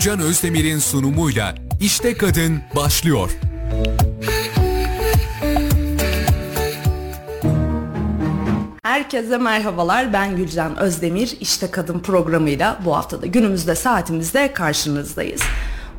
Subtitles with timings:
[0.00, 3.30] Gülcan Özdemir'in sunumuyla İşte Kadın başlıyor.
[8.82, 10.12] Herkese merhabalar.
[10.12, 11.36] Ben Gülcan Özdemir.
[11.40, 15.40] İşte Kadın programıyla bu haftada günümüzde saatimizde karşınızdayız.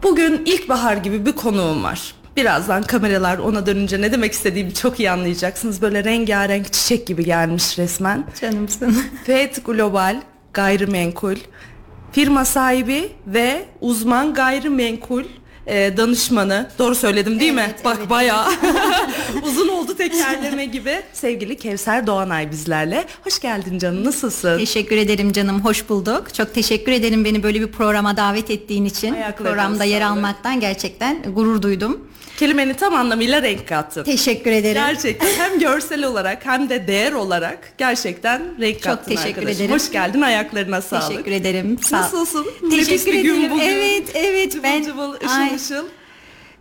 [0.04, 2.16] Bugün ilkbahar gibi bir konuğum var.
[2.38, 5.82] Birazdan kameralar ona dönünce ne demek istediğimi çok iyi anlayacaksınız.
[5.82, 8.24] Böyle rengarenk çiçek gibi gelmiş resmen.
[8.42, 8.98] Canımsın.
[9.26, 10.22] FED Global
[10.54, 11.36] Gayrimenkul
[12.12, 15.24] firma sahibi ve uzman gayrimenkul
[15.68, 16.70] e, danışmanı.
[16.80, 17.66] Doğru söyledim değil mi?
[17.70, 18.10] Evet, Bak evet.
[18.10, 18.48] bayağı
[19.44, 21.02] uzun oldu tekerleme gibi.
[21.14, 23.06] Sevgili Kevser Doğanay bizlerle.
[23.24, 24.06] Hoş geldin canım.
[24.06, 24.58] Nasılsın?
[24.58, 25.66] Teşekkür ederim canım.
[25.66, 26.34] Hoş bulduk.
[26.34, 29.14] Çok teşekkür ederim beni böyle bir programa davet ettiğin için.
[29.14, 32.08] Ayaklarına Programda yer almaktan gerçekten gurur duydum.
[32.42, 34.04] Kelimeni tam anlamıyla renk kattın.
[34.04, 34.82] Teşekkür ederim.
[34.88, 39.62] Gerçekten hem görsel olarak hem de değer olarak gerçekten renk Çok kattın teşekkür arkadaşım.
[39.62, 39.76] ederim.
[39.76, 41.08] Hoş geldin ayaklarına sağlık.
[41.08, 41.78] Teşekkür ederim.
[41.82, 41.98] Sağ.
[41.98, 42.48] Nasılsın?
[42.64, 43.52] Nefis Teşekkür gün ederim.
[43.52, 43.64] bugün.
[43.64, 44.52] Evet, evet.
[44.52, 45.56] Cıvıl ben cıvıl, ışıl Ay.
[45.56, 45.86] ışıl.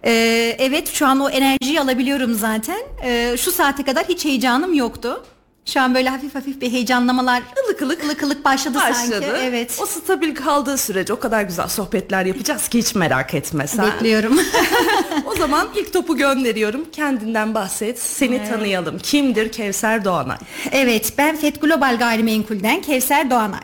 [0.05, 2.81] Ee, evet şu an o enerjiyi alabiliyorum zaten.
[3.05, 5.25] Ee, şu saate kadar hiç heyecanım yoktu.
[5.66, 8.94] Şu an böyle hafif hafif bir heyecanlamalar ılık ılık ılık ılık başladı, Başladı.
[9.11, 9.27] sanki.
[9.42, 9.78] Evet.
[9.83, 13.86] O stabil kaldığı sürece o kadar güzel sohbetler yapacağız ki hiç merak etme sen.
[13.86, 14.41] Bekliyorum.
[15.25, 16.84] o zaman ilk topu gönderiyorum.
[16.92, 17.98] Kendinden bahset.
[17.98, 18.98] Seni tanıyalım.
[18.98, 20.39] Kimdir Kevser Doğanay?
[20.72, 23.61] Evet ben FED Global Gayrimenkul'den Kevser Doğanay.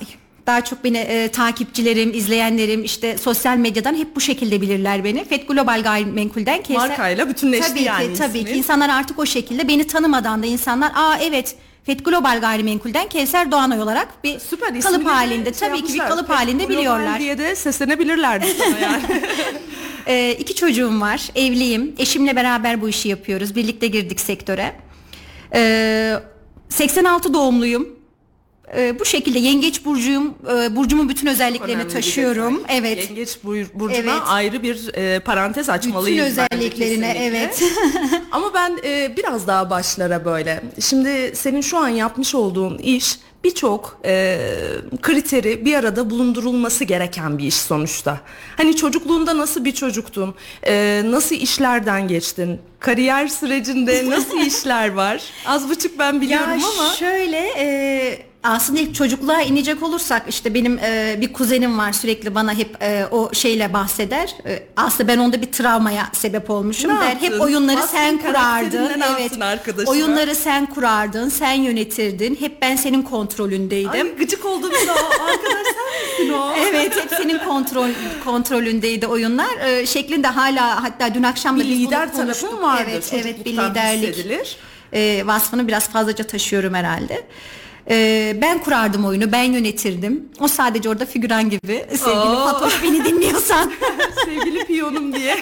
[0.46, 5.24] Daha çok beni e, takipçilerim, izleyenlerim işte sosyal medyadan hep bu şekilde bilirler beni.
[5.24, 6.88] FED Global Gayrimenkul'den Kevser.
[6.88, 10.92] Markayla bütünleşti tabii yani Ki, tabii ki insanlar artık o şekilde beni tanımadan da insanlar
[10.94, 11.56] aa evet
[11.86, 15.88] FED Global Gayrimenkul'den Kevser Doğanay olarak bir Süper kalıp de halinde şey tabii ki bir
[15.88, 16.08] yapmışlar.
[16.08, 17.20] kalıp Pek halinde global biliyorlar.
[17.20, 19.02] diye de seslenebilirlerdi sana yani.
[20.08, 21.94] Ee, iki çocuğum var, evliyim.
[21.98, 23.56] Eşimle beraber bu işi yapıyoruz.
[23.56, 24.72] Birlikte girdik sektöre.
[25.54, 26.14] Ee,
[26.68, 27.95] 86 doğumluyum.
[28.76, 30.34] Ee, bu şekilde yengeç burcuyum.
[30.50, 32.62] Ee, burcumun bütün özelliklerini Önemli taşıyorum.
[32.68, 33.08] Evet.
[33.10, 34.22] Yengeç bur- burcuna Evet.
[34.26, 37.62] ayrı bir e, parantez Bütün açmalıyız bence özelliklerine evet.
[38.32, 40.62] Ama ben e, biraz daha başlara böyle.
[40.80, 44.38] Şimdi senin şu an yapmış olduğun iş birçok e,
[45.02, 48.20] kriteri bir arada bulundurulması gereken bir iş sonuçta.
[48.56, 50.34] Hani çocukluğunda nasıl bir çocuktun?
[50.66, 52.60] E, nasıl işlerden geçtin?
[52.80, 55.22] Kariyer sürecinde nasıl işler var?
[55.46, 56.92] Az buçuk ben biliyorum ya ama.
[56.94, 58.18] şöyle e,
[58.50, 63.06] aslında ilk çocukluğa inecek olursak işte benim e, bir kuzenim var sürekli bana hep e,
[63.10, 64.34] o şeyle bahseder.
[64.46, 67.06] E, aslında ben onda bir travmaya sebep olmuşum Ne der.
[67.08, 67.26] yaptın?
[67.26, 69.00] Hep oyunları Aslında sen kurardın.
[69.00, 69.90] yaptın arkadaşına?
[69.90, 72.36] Oyunları sen kurardın, sen yönetirdin.
[72.40, 73.90] Hep ben senin kontrolündeydim.
[73.90, 74.92] Ay, gıcık oldum da
[75.24, 76.52] arkadaş sen misin o?
[76.70, 77.88] Evet hep senin kontrol
[78.24, 79.56] kontrolündeydi oyunlar.
[79.66, 82.40] Ee, şeklinde hala hatta dün akşam da Bir lider konuştuk.
[82.50, 82.90] tarafın vardır.
[82.92, 84.56] Evet, evet bir liderlik hissedilir.
[84.92, 87.26] e, vasfını biraz fazlaca taşıyorum herhalde.
[87.90, 90.28] Ee, ben kurardım oyunu, ben yönetirdim.
[90.40, 91.84] O sadece orada figüran gibi.
[91.90, 92.44] Sevgili Oo.
[92.44, 93.72] Fatoş beni dinliyorsan
[94.24, 95.36] Sevgili piyonum diye.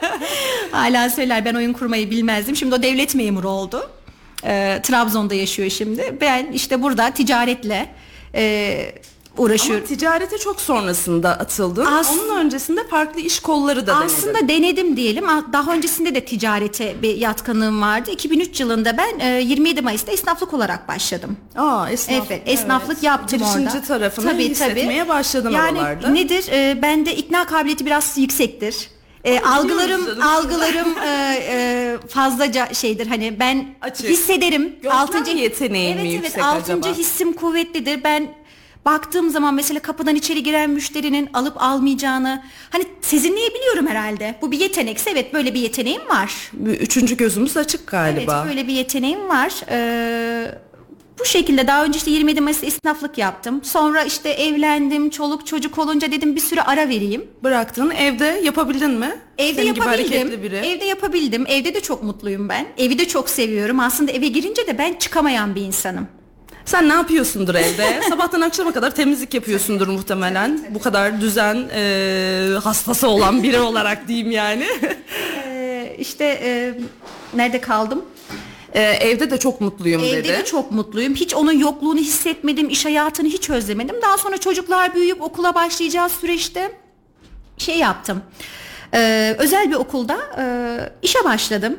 [0.70, 2.56] hala söyler ben oyun kurmayı bilmezdim.
[2.56, 3.90] Şimdi o devlet memuru oldu.
[4.44, 6.14] Ee, Trabzon'da yaşıyor şimdi.
[6.20, 7.86] Ben işte burada ticaretle
[8.34, 8.92] e,
[9.40, 9.84] uğraşıyorum.
[9.88, 11.84] Ama ticarete çok sonrasında atıldın.
[11.86, 14.06] As- Onun öncesinde farklı iş kolları da denedin.
[14.06, 15.24] Aslında denedim diyelim.
[15.52, 18.10] Daha öncesinde de ticarete bir yatkınlığım vardı.
[18.10, 21.36] 2003 yılında ben e, 27 Mayıs'ta esnaflık olarak başladım.
[21.56, 23.82] Aa, esnaf, Evet, esnaflık yaptım Girişimci orada.
[23.82, 26.08] tarafını hissetmeye başladım yani oralarda.
[26.08, 26.44] nedir?
[26.52, 28.88] E, bende ikna kabiliyeti biraz yüksektir.
[29.24, 30.22] E, algılarım canım.
[30.22, 34.08] algılarım e, e, fazlaca şeydir hani ben Açık.
[34.08, 34.76] hissederim.
[34.82, 36.98] Gözlem yeteneğin evet, mi evet, yüksek altıncı acaba?
[37.00, 38.04] hissim kuvvetlidir.
[38.04, 38.34] Ben
[38.84, 44.34] baktığım zaman mesela kapıdan içeri giren müşterinin alıp almayacağını hani sezinleyebiliyorum herhalde.
[44.42, 46.50] Bu bir yetenekse evet böyle bir yeteneğim var.
[46.66, 48.36] Üçüncü gözümüz açık galiba.
[48.42, 49.52] Evet böyle bir yeteneğim var.
[49.70, 50.54] Ee,
[51.18, 53.60] bu şekilde daha önce işte 27 Mayıs esnaflık yaptım.
[53.64, 57.24] Sonra işte evlendim, çoluk çocuk olunca dedim bir süre ara vereyim.
[57.42, 57.90] Bıraktın.
[57.90, 59.10] Evde yapabildin mi?
[59.38, 60.42] Evde Senin yapabildim.
[60.42, 60.56] biri.
[60.56, 61.46] Evde yapabildim.
[61.46, 62.66] Evde de çok mutluyum ben.
[62.78, 63.80] Evi de çok seviyorum.
[63.80, 66.08] Aslında eve girince de ben çıkamayan bir insanım.
[66.64, 68.00] Sen ne yapıyorsundur evde?
[68.08, 70.60] Sabahtan akşama kadar temizlik yapıyorsundur muhtemelen.
[70.70, 74.66] Bu kadar düzen e, hastası olan biri olarak diyeyim yani.
[75.46, 76.74] Ee, işte e,
[77.34, 78.04] nerede kaldım?
[78.74, 80.28] E, evde de çok mutluyum Evde dedi.
[80.28, 81.14] de çok mutluyum.
[81.14, 82.68] Hiç onun yokluğunu hissetmedim.
[82.68, 83.96] iş hayatını hiç özlemedim.
[84.02, 86.72] Daha sonra çocuklar büyüyüp okula başlayacağız süreçte
[87.58, 88.22] şey yaptım.
[88.94, 90.44] Ee, özel bir okulda e,
[91.02, 91.76] işe başladım.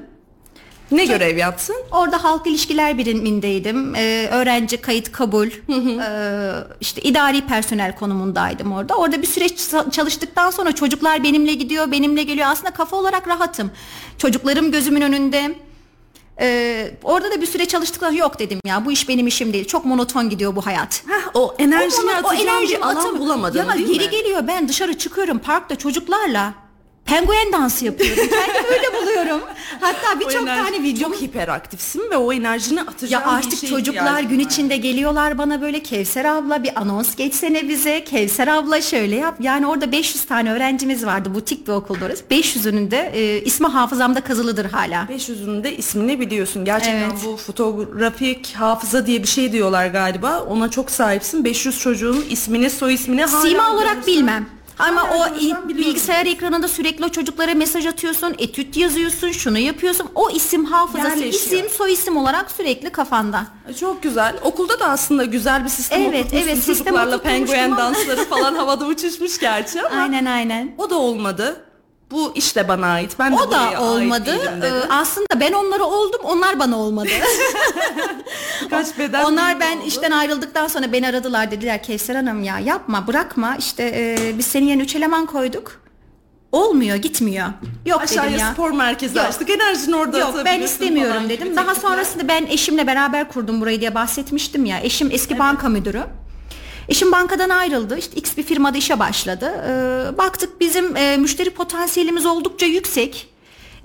[0.91, 1.75] Ne görev yaptın?
[1.91, 3.95] Orada halk ilişkiler birimindeydim.
[3.95, 6.51] Ee, öğrenci kayıt kabul, ee,
[6.81, 8.95] işte idari personel konumundaydım orada.
[8.95, 9.53] Orada bir süreç
[9.91, 12.47] çalıştıktan sonra çocuklar benimle gidiyor, benimle geliyor.
[12.49, 13.71] Aslında kafa olarak rahatım.
[14.17, 15.55] Çocuklarım gözümün önünde.
[16.41, 19.65] Ee, orada da bir süre çalıştıktan sonra yok dedim ya bu iş benim işim değil.
[19.65, 21.03] Çok monoton gidiyor bu hayat.
[21.07, 24.09] Heh, o enerjini O mono- atacağın bir alan bulamadın ya değil geri mi?
[24.11, 26.53] geliyor ben dışarı çıkıyorum parkta çocuklarla
[27.05, 28.23] penguen dansı yapıyorum.
[28.29, 29.41] Kendimi öyle buluyorum.
[29.81, 34.37] Hatta birçok tane videom Çok hiperaktifsin ve o enerjini atacağın ya artık şeye çocuklar gün
[34.39, 34.43] var.
[34.43, 38.03] içinde geliyorlar bana böyle Kevser abla bir anons geçsene bize.
[38.03, 39.35] Kevser abla şöyle yap.
[39.39, 41.35] Yani orada 500 tane öğrencimiz vardı.
[41.35, 42.23] Butik bir okulda orası.
[42.31, 45.03] 500'ünün de e, ismi hafızamda kazılıdır hala.
[45.09, 46.65] 500'ünün de ismini biliyorsun.
[46.65, 47.19] Gerçekten Evet.
[47.25, 50.39] bu fotografik hafıza diye bir şey diyorlar galiba.
[50.39, 51.45] Ona çok sahipsin.
[51.45, 54.45] 500 çocuğun ismini, soy ismini hala Sima olarak görürsen- bilmem.
[54.79, 60.07] Ama o i- bilgisayar ekranında sürekli o çocuklara mesaj atıyorsun, etüt yazıyorsun, şunu yapıyorsun.
[60.15, 61.33] O isim hafızası, Yerleşiyor.
[61.63, 63.43] isim, soy isim olarak sürekli kafanda.
[63.79, 64.35] Çok güzel.
[64.43, 66.47] Okulda da aslında güzel bir sistem Evet, oturtmuşsun.
[66.47, 70.75] evet, sistem Çocuklarla oturtmuştum penguen ama- dansları falan havada uçuşmuş gerçi ama Aynen aynen.
[70.77, 71.65] o da olmadı.
[72.11, 73.19] Bu işte bana ait.
[73.19, 74.31] Ben de O buraya da olmadı.
[74.63, 77.09] Ee, aslında ben onlara oldum, onlar bana olmadı.
[78.69, 79.85] Kaç beden Onlar ben oldu.
[79.87, 84.65] işten ayrıldıktan sonra beni aradılar dediler Kevser Hanım ya yapma bırakma işte e, biz senin
[84.67, 85.81] yerine üç eleman koyduk.
[86.51, 87.47] Olmuyor gitmiyor.
[87.85, 88.51] Yok Aşağıya dedim ya.
[88.53, 89.27] spor merkezi Yok.
[89.27, 89.49] açtık.
[89.49, 91.55] Enerjini orada Yok ben istemiyorum dedim.
[91.55, 94.79] Daha sonrasında ben eşimle beraber kurdum burayı diye bahsetmiştim ya.
[94.79, 96.03] Eşim eski banka müdürü.
[96.91, 97.97] Eşim bankadan ayrıldı.
[97.97, 99.51] İşte X bir firmada işe başladı.
[99.67, 103.27] Ee, baktık bizim e, müşteri potansiyelimiz oldukça yüksek.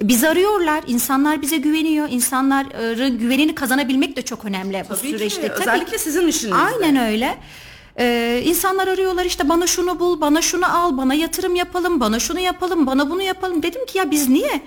[0.02, 0.84] Biz arıyorlar.
[0.86, 2.08] insanlar bize güveniyor.
[2.10, 5.08] İnsanların güvenini kazanabilmek de çok önemli bu Tabii ki.
[5.08, 5.48] süreçte.
[5.48, 6.54] Tabii Özellikle sizin işinizde.
[6.54, 7.38] Aynen öyle.
[7.98, 12.40] Ee, insanlar arıyorlar işte bana şunu bul, bana şunu al, bana yatırım yapalım, bana şunu
[12.40, 13.62] yapalım, bana bunu yapalım.
[13.62, 14.60] Dedim ki ya biz niye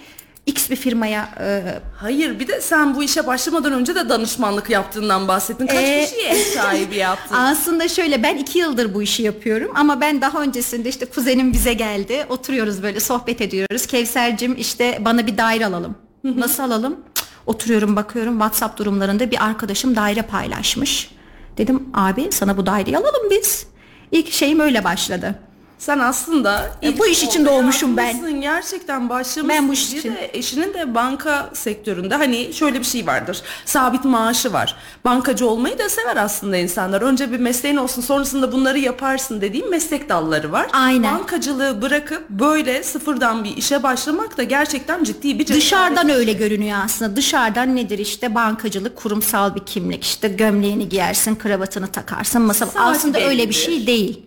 [0.45, 1.63] X bir firmaya e,
[1.97, 5.67] Hayır bir de sen bu işe başlamadan önce de danışmanlık yaptığından bahsettin.
[5.67, 7.35] Kaç Ee, kişiyi ev sahibi yaptın?
[7.39, 11.73] Aslında şöyle ben iki yıldır bu işi yapıyorum ama ben daha öncesinde işte kuzenim bize
[11.73, 12.25] geldi.
[12.29, 13.85] Oturuyoruz böyle sohbet ediyoruz.
[13.85, 15.95] Kevser'cim işte bana bir daire alalım.
[16.23, 16.95] Nasıl alalım?
[17.15, 18.33] Cık, oturuyorum bakıyorum.
[18.33, 21.11] WhatsApp durumlarında bir arkadaşım daire paylaşmış.
[21.57, 23.67] Dedim abi sana bu daireyi alalım biz.
[24.11, 25.39] İlk şeyim öyle başladı
[25.79, 28.05] Sen aslında E, ilk bu iş için doğmuşum ben.
[28.05, 29.49] yapmışsın, Gerçekten başlamışsın.
[29.49, 30.13] Ben bu iş Bir için.
[30.15, 33.41] de eşinin de banka sektöründe hani şöyle bir şey vardır.
[33.65, 34.75] Sabit maaşı var.
[35.05, 37.01] Bankacı olmayı da sever aslında insanlar.
[37.01, 40.67] Önce bir mesleğin olsun sonrasında bunları yaparsın dediğim meslek dalları var.
[40.73, 41.19] Aynen.
[41.19, 45.61] Bankacılığı bırakıp böyle sıfırdan bir işe başlamak da gerçekten ciddi bir cesaret.
[45.63, 47.15] Dışarıdan öyle görünüyor aslında.
[47.15, 50.03] Dışarıdan nedir işte bankacılık, kurumsal bir kimlik.
[50.03, 52.67] işte gömleğini giyersin, kravatını takarsın, masa.
[52.75, 53.53] Aslında öyle bir bellidir.
[53.53, 54.25] şey değil.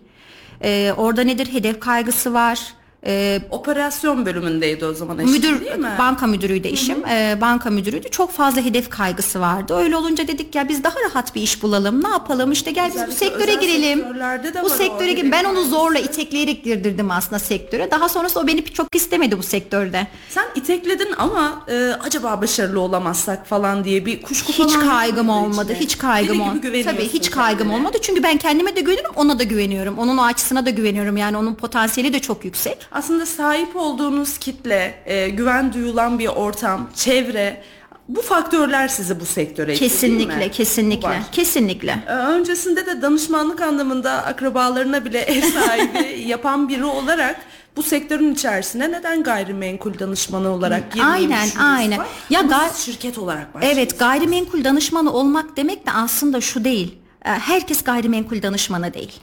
[0.63, 1.53] Ee, orada nedir?
[1.53, 2.73] Hedef kaygısı var.
[3.05, 5.91] Ee, Operasyon bölümündeydi o zaman eşin müdür değil mi?
[5.99, 7.05] banka müdürüydü eşim.
[7.05, 8.09] Ee, banka müdürüydü.
[8.09, 9.75] Çok fazla hedef kaygısı vardı.
[9.77, 12.03] Öyle olunca dedik ya biz daha rahat bir iş bulalım.
[12.03, 12.51] Ne yapalım?
[12.51, 13.99] İşte gel biz bu sektöre özel girelim.
[13.99, 15.31] sektörlerde de Bu var o sektöre girelim.
[15.31, 17.91] Ben onu zorla itekleyerek girdirdim aslında sektöre.
[17.91, 20.07] Daha sonrası o beni çok istemedi bu sektörde.
[20.29, 25.71] Sen itekledin ama e, acaba başarılı olamazsak falan diye bir kuşku Hiç falan kaygım olmadı.
[25.71, 25.85] içine.
[25.85, 26.59] Hiç kaygım Deli gibi olmadı.
[26.61, 27.75] güveniyorsun Tabii hiç kaygım kendine.
[27.77, 27.97] olmadı.
[28.01, 29.97] Çünkü ben kendime de güveniyorum, ona da güveniyorum.
[29.97, 31.17] Onun o açısına da güveniyorum.
[31.17, 32.77] Yani onun potansiyeli de çok yüksek.
[32.93, 37.63] Aslında sahip olduğunuz kitle, e, güven duyulan bir ortam, çevre
[38.09, 41.07] bu faktörler sizi bu sektöre itti, Kesinlikle, kesinlikle.
[41.09, 41.17] var.
[41.31, 41.99] Kesinlikle.
[42.07, 47.35] E, Öncesinde de danışmanlık anlamında akrabalarına bile ev sahibi yapan biri olarak
[47.75, 51.99] bu sektörün içerisine neden gayrimenkul danışmanı olarak girmeyi Aynen, aynen.
[51.99, 52.07] var?
[52.29, 53.77] Ya Ama siz şirket olarak başladınız.
[53.77, 56.97] Evet, gayrimenkul danışmanı olmak demek de aslında şu değil.
[57.25, 59.13] Ee, Herkes gayrimenkul danışmanı değil.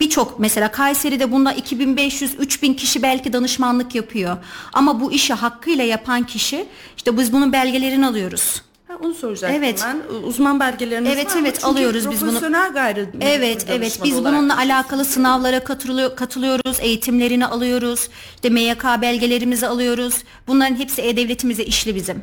[0.00, 4.36] Birçok mesela Kayseri'de bunda 2500-3000 kişi belki danışmanlık yapıyor.
[4.72, 6.66] Ama bu işi hakkıyla yapan kişi
[6.96, 8.62] işte biz bunun belgelerini alıyoruz.
[8.88, 9.84] Ha, onu soracaktım Evet.
[9.86, 10.16] ben.
[10.22, 12.30] Uzman belgeleriniz Evet, var evet, Çünkü alıyoruz biz bunu.
[12.30, 18.84] Profesyonel gayrimenkul Evet evet biz olarak bununla alakalı sınavlara katılıyor, katılıyoruz, eğitimlerini alıyoruz, işte MYK
[19.02, 20.14] belgelerimizi alıyoruz.
[20.46, 22.22] Bunların hepsi E-Devletimize işli bizim.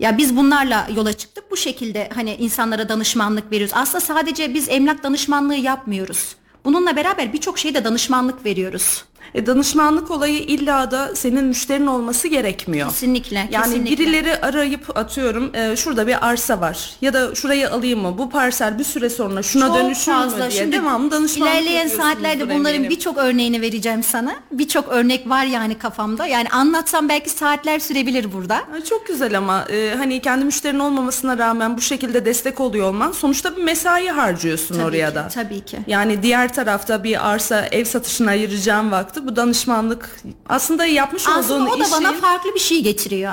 [0.00, 1.50] Ya biz bunlarla yola çıktık.
[1.50, 3.74] Bu şekilde hani insanlara danışmanlık veriyoruz.
[3.76, 6.36] Aslında sadece biz emlak danışmanlığı yapmıyoruz.
[6.66, 9.04] Bununla beraber birçok şeyde danışmanlık veriyoruz.
[9.34, 12.88] E, danışmanlık olayı illa da senin müşterin olması gerekmiyor.
[12.88, 13.48] Kesinlikle.
[13.50, 13.98] Yani kesinlikle.
[13.98, 18.78] birileri arayıp atıyorum e, şurada bir arsa var ya da şurayı alayım mı bu parsel
[18.78, 20.44] bir süre sonra şuna Çok dönüşür fazla.
[20.44, 24.36] mü diye Şimdi devamlı danışmanlık ilerleyen saatlerde bunların birçok örneğini vereceğim sana.
[24.52, 26.26] Birçok örnek var yani kafamda.
[26.26, 28.62] Yani anlatsam belki saatler sürebilir burada.
[28.88, 33.56] Çok güzel ama e, hani kendi müşterin olmamasına rağmen bu şekilde destek oluyor olman sonuçta
[33.56, 35.28] bir mesai harcıyorsun Tabii oraya ki, da.
[35.28, 35.78] tabii ki.
[35.86, 41.76] Yani diğer tarafta bir arsa ev satışına ayıracağım vakti bu danışmanlık aslında yapmış Aslında olduğun
[41.76, 43.32] o da işi bana farklı bir şey getiriyor.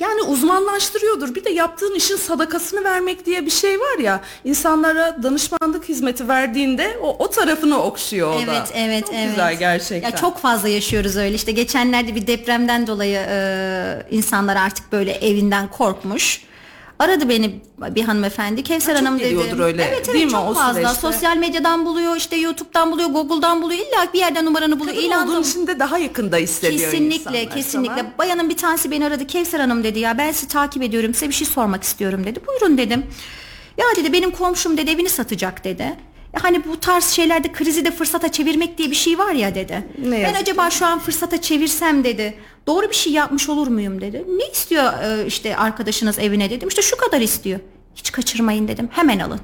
[0.00, 1.34] Yani uzmanlaştırıyordur.
[1.34, 4.20] Bir de yaptığın işin sadakasını vermek diye bir şey var ya.
[4.44, 8.52] İnsanlara danışmanlık hizmeti verdiğinde o, o tarafını okşuyor o da.
[8.52, 9.28] Evet, evet, çok evet.
[9.28, 10.10] güzel gerçekten.
[10.10, 11.34] Ya çok fazla yaşıyoruz öyle.
[11.34, 16.40] İşte geçenlerde bir depremden dolayı e, insanlar artık böyle evinden korkmuş.
[17.00, 18.62] Aradı beni bir hanımefendi.
[18.62, 19.62] Kevser Hanım dedi.
[19.62, 20.74] öyle, Evet evet değil mi çok o fazla.
[20.74, 21.00] süreçte?
[21.00, 23.80] Sosyal medyadan buluyor, işte YouTube'dan buluyor, Google'dan buluyor.
[23.80, 24.96] İlla bir yerden numaranı buluyor.
[24.96, 27.96] Kadın İlan olduğun için de daha yakında hissediyor Kesinlikle kesinlikle.
[27.96, 28.12] sana.
[28.18, 29.26] Bayanın bir tanesi beni aradı.
[29.26, 31.14] Kevser Hanım dedi ya ben sizi takip ediyorum.
[31.14, 32.40] Size bir şey sormak istiyorum dedi.
[32.46, 33.06] Buyurun dedim.
[33.78, 35.96] Ya dedi benim komşum dedi evini satacak dedi.
[36.34, 39.84] Hani bu tarz şeylerde krizi de fırsata çevirmek diye bir şey var ya dedi.
[40.04, 42.34] Ne ben acaba şu an fırsata çevirsem dedi.
[42.66, 44.24] Doğru bir şey yapmış olur muyum dedi.
[44.38, 46.68] Ne istiyor e, işte arkadaşınız evine dedim.
[46.68, 47.60] İşte şu kadar istiyor.
[47.94, 48.88] Hiç kaçırmayın dedim.
[48.92, 49.40] Hemen alın.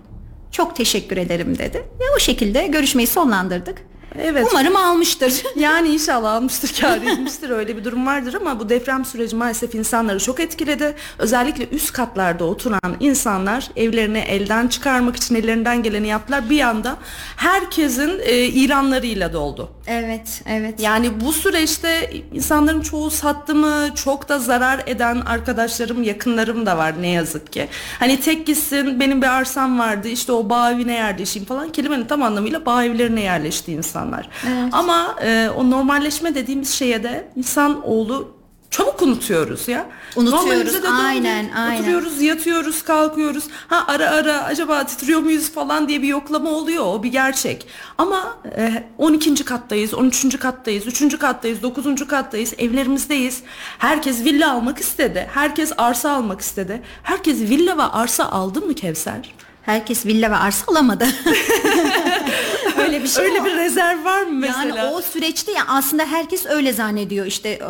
[0.53, 1.79] Çok teşekkür ederim dedi.
[2.01, 3.83] Ve o şekilde görüşmeyi sonlandırdık.
[4.23, 4.49] Evet.
[4.51, 5.43] Umarım almıştır.
[5.57, 10.19] Yani inşallah almıştır, kâr etmiştir öyle bir durum vardır ama bu deprem süreci maalesef insanları
[10.19, 10.95] çok etkiledi.
[11.19, 16.51] Özellikle üst katlarda oturan insanlar evlerini elden çıkarmak için ellerinden geleni yaptılar.
[16.51, 16.97] Bir anda
[17.37, 19.71] herkesin e, ilanlarıyla doldu.
[19.87, 20.81] evet, evet.
[20.81, 26.95] Yani bu süreçte insanların çoğu sattı mı çok da zarar eden arkadaşlarım yakınlarım da var
[27.01, 27.69] ne yazık ki.
[27.99, 32.23] Hani tek gitsin benim bir arsam vardı işte o bağ evine yerleşeyim falan kelimenin tam
[32.23, 33.71] anlamıyla bağ evlerine yerleşti
[34.07, 34.29] insanlar.
[34.73, 38.37] Ama e, o normalleşme dediğimiz şeye de insan oğlu
[38.71, 39.87] çabuk unutuyoruz ya.
[40.17, 40.99] Unutuyoruz, de döndük.
[41.05, 41.81] aynen, aynen.
[41.81, 43.45] Oturuyoruz, yatıyoruz, kalkıyoruz.
[43.69, 46.85] Ha ara ara acaba titriyor muyuz falan diye bir yoklama oluyor.
[46.87, 47.67] O bir gerçek.
[47.99, 49.45] Ama e, 12.
[49.45, 50.39] kattayız, 13.
[50.39, 51.19] kattayız, 3.
[51.19, 52.07] kattayız, 9.
[52.09, 53.43] kattayız, evlerimizdeyiz.
[53.79, 55.29] Herkes villa almak istedi.
[55.35, 56.83] Herkes arsa almak istedi.
[57.03, 59.35] Herkes villa ve arsa aldı mı Kevser?
[59.67, 61.07] Herkes villa ve arsa alamadı.
[62.79, 64.77] öyle bir şey Öyle bir rezerv var mı mesela?
[64.79, 67.69] Yani o süreçte ya aslında herkes öyle zannediyor işte e,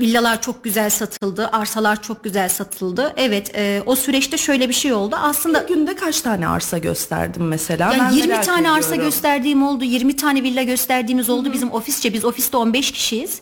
[0.00, 3.12] villalar çok güzel satıldı, arsalar çok güzel satıldı.
[3.16, 5.16] Evet e, o süreçte şöyle bir şey oldu.
[5.22, 7.92] Aslında Bir günde kaç tane arsa gösterdim mesela?
[7.94, 9.04] ya Ben 20 merak tane arsa ediyorum.
[9.04, 11.52] gösterdiğim oldu, 20 tane villa gösterdiğimiz oldu.
[11.52, 13.40] Bizim ofisçe biz ofiste 15 kişiyiz.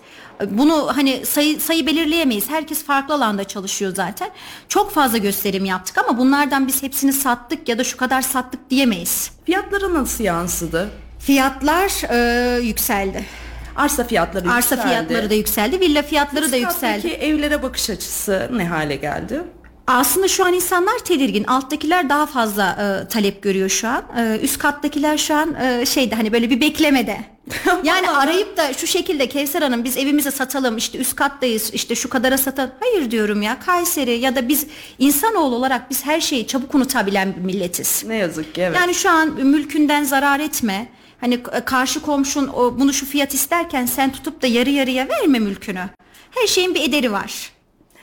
[0.50, 2.50] Bunu hani sayı sayı belirleyemeyiz.
[2.50, 4.31] Herkes farklı alanda çalışıyor zaten.
[4.69, 9.31] Çok fazla gösterim yaptık ama bunlardan biz hepsini sattık ya da şu kadar sattık diyemeyiz.
[9.45, 10.90] Fiyatlara nasıl yansıdı?
[11.19, 13.25] Fiyatlar e, yükseldi.
[13.76, 14.88] Arsa fiyatları Arsa yükseldi.
[14.88, 17.02] fiyatları da yükseldi, villa fiyatları da Üst yükseldi.
[17.02, 19.43] kattaki evlere bakış açısı ne hale geldi?
[19.87, 21.45] Aslında şu an insanlar tedirgin.
[21.45, 24.05] Alttakiler daha fazla e, talep görüyor şu an.
[24.19, 27.21] E, üst kattakiler şu an e, şeyde hani böyle bir beklemede.
[27.85, 32.09] Yani arayıp da şu şekilde Kevser Hanım biz evimizi satalım işte üst kattayız işte şu
[32.09, 32.71] kadara satalım.
[32.81, 34.66] Hayır diyorum ya Kayseri ya da biz
[34.99, 38.05] insanoğlu olarak biz her şeyi çabuk unutabilen bir milletiz.
[38.07, 38.76] Ne yazık ki evet.
[38.76, 40.88] Yani şu an mülkünden zarar etme.
[41.21, 45.38] Hani e, karşı komşun o, bunu şu fiyat isterken sen tutup da yarı yarıya verme
[45.38, 45.85] mülkünü.
[46.31, 47.55] Her şeyin bir ederi var.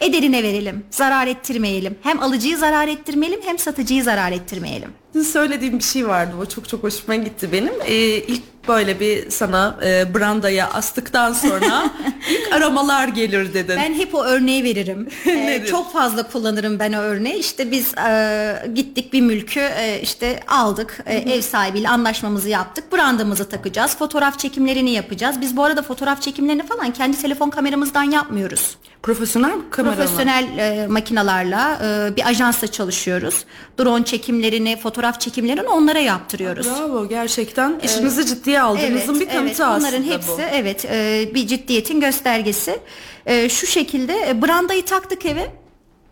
[0.03, 0.86] Ederine verelim.
[0.91, 1.98] Zarar ettirmeyelim.
[2.03, 5.02] Hem alıcıyı zarar ettirmeyelim hem satıcıyı zarar ettirmeyelim.
[5.13, 7.74] Dün söylediğim bir şey vardı o çok çok hoşuma gitti benim.
[7.86, 11.89] Ee, ilk böyle bir sana e, brandaya astıktan sonra
[12.29, 13.75] ilk aramalar gelir dedin.
[13.77, 15.08] Ben hep o örneği veririm.
[15.25, 17.36] Ee, çok fazla kullanırım ben o örneği.
[17.36, 21.00] İşte biz e, gittik bir mülkü e, işte aldık.
[21.05, 22.93] E, ev sahibiyle anlaşmamızı yaptık.
[22.93, 23.98] Brandımızı takacağız.
[23.98, 25.41] Fotoğraf çekimlerini yapacağız.
[25.41, 28.77] Biz bu arada fotoğraf çekimlerini falan kendi telefon kameramızdan yapmıyoruz.
[29.03, 29.98] Profesyonel kamera mı?
[29.98, 33.46] Profesyonel e, makinalarla e, bir ajansla çalışıyoruz.
[33.79, 36.67] Drone çekimlerini, fotoğraf çekimlerini onlara yaptırıyoruz.
[36.67, 40.41] Bravo gerçekten işinizi ciddiye aldığınızın bir kanıtı evet, aslında Onların hepsi bu.
[40.51, 42.79] evet e, bir ciddiyetin göstergesi.
[43.25, 45.51] E, şu şekilde e, brandayı taktık eve.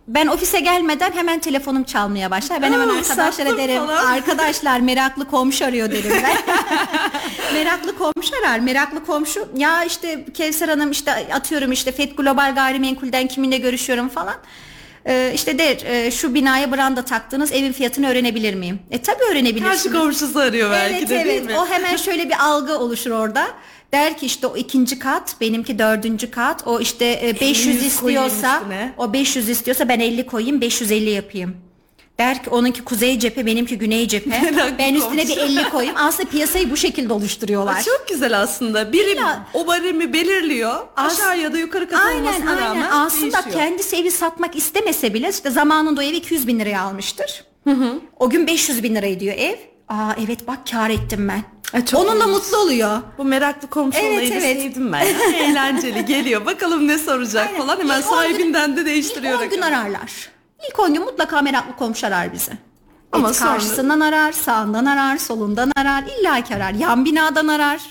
[0.08, 2.62] Ben ofise gelmeden hemen telefonum çalmaya başlar.
[2.62, 3.78] Ben hemen Aa, arkadaşlara derim.
[3.78, 4.06] falan.
[4.06, 6.38] Arkadaşlar meraklı komşu arıyor derim ben.
[7.54, 8.60] meraklı komşu arar.
[8.60, 14.36] Meraklı komşu ya işte Kevser Hanım işte atıyorum işte FED Global Gayrimenkul'den kiminle görüşüyorum falan.
[15.06, 18.80] Ee, işte der e, şu binaya branda taktınız evin fiyatını öğrenebilir miyim?
[18.92, 19.84] E tabi öğrenebilirsiniz.
[19.84, 21.58] Karşı komşusu arıyor belki Evet de evet değil mi?
[21.60, 23.48] o hemen şöyle bir algı oluşur orada.
[23.94, 28.26] Der ki işte o ikinci kat benimki dördüncü kat o işte e, 500 100 koyayım
[28.28, 28.64] istiyorsa
[28.98, 31.56] o 500 istiyorsa ben 50 koyayım 550 yapayım.
[32.22, 35.42] Der ki onunki kuzey cephe benimki güney cephe ben üstüne bir komşu.
[35.42, 35.96] 50 koyayım.
[36.00, 37.84] Aslında piyasayı bu şekilde oluşturuyorlar.
[37.84, 38.94] Çok güzel aslında.
[38.94, 40.76] Biri İlla- o baremi belirliyor.
[40.96, 43.56] As- aşağı ya da yukarı kat Aynen aynen rağmen aslında değişiyor.
[43.56, 47.44] kendisi evi satmak istemese bile işte zamanında o evi 200 bin liraya almıştır.
[48.20, 49.56] O gün 500 bin liraya diyor ev.
[49.90, 51.44] Aa evet bak kar ettim ben.
[51.74, 52.32] Ay, çok Onunla iyi.
[52.32, 53.02] mutlu oluyor.
[53.18, 54.62] Bu meraklı komşu Evet, olayını evet.
[54.62, 55.06] sevdim ben.
[55.36, 56.46] Eğlenceli geliyor.
[56.46, 57.62] Bakalım ne soracak Aynen.
[57.62, 57.80] falan.
[57.80, 59.34] Hemen İlk on gün- sahibinden de değiştiriyor.
[59.34, 60.30] İlk 10 gün ararlar.
[60.70, 62.52] İlk 10 gün mutlaka meraklı komşu arar bizi.
[63.12, 66.72] Ama sonra- karşısından arar, sağından arar, solundan arar, illaki arar.
[66.74, 67.82] Yan binadan arar.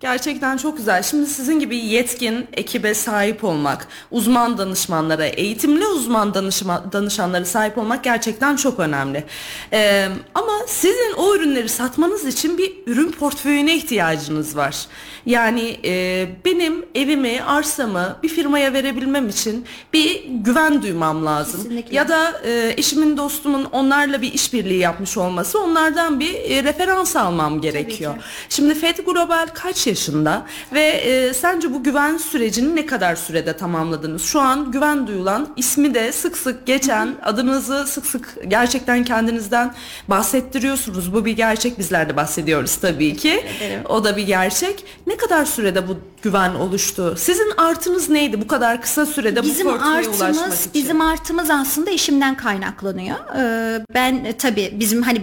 [0.00, 1.02] Gerçekten çok güzel.
[1.02, 8.04] Şimdi sizin gibi yetkin ekibe sahip olmak, uzman danışmanlara, eğitimli uzman danışma, danışanlara sahip olmak
[8.04, 9.24] gerçekten çok önemli.
[9.72, 14.86] Ee, ama sizin o ürünleri satmanız için bir ürün portföyüne ihtiyacınız var.
[15.26, 21.62] Yani e, benim evimi, arsamı bir firmaya verebilmem için bir güven duymam lazım.
[21.62, 21.96] Kesinlikle.
[21.96, 27.60] Ya da e, eşimin, dostumun onlarla bir işbirliği yapmış olması, onlardan bir e, referans almam
[27.60, 28.14] gerekiyor.
[28.14, 28.20] ki.
[28.48, 30.42] Şimdi FED Global kaç yaşında
[30.72, 34.22] ve e, sence bu güven sürecini ne kadar sürede tamamladınız?
[34.22, 39.74] Şu an güven duyulan, ismi de sık sık geçen, adınızı sık sık gerçekten kendinizden
[40.08, 41.14] bahsettiriyorsunuz.
[41.14, 43.44] Bu bir gerçek, bizler de bahsediyoruz tabii ki.
[43.88, 44.84] O da bir gerçek.
[45.06, 47.14] Ne kadar sürede bu güven oluştu?
[47.18, 50.74] Sizin artınız neydi bu kadar kısa sürede Bizim bu portföye ulaşmak için?
[50.74, 53.16] bizim artımız aslında işimden kaynaklanıyor.
[53.38, 55.22] Ee, ben tabii bizim hani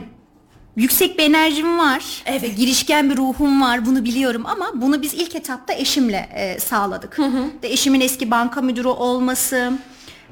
[0.75, 2.03] yüksek bir enerjim var.
[2.25, 2.44] Evet.
[2.44, 3.86] ve Girişken bir ruhum var.
[3.86, 7.17] Bunu biliyorum ama bunu biz ilk etapta eşimle e, sağladık.
[7.62, 9.72] De eşimin eski banka müdürü olması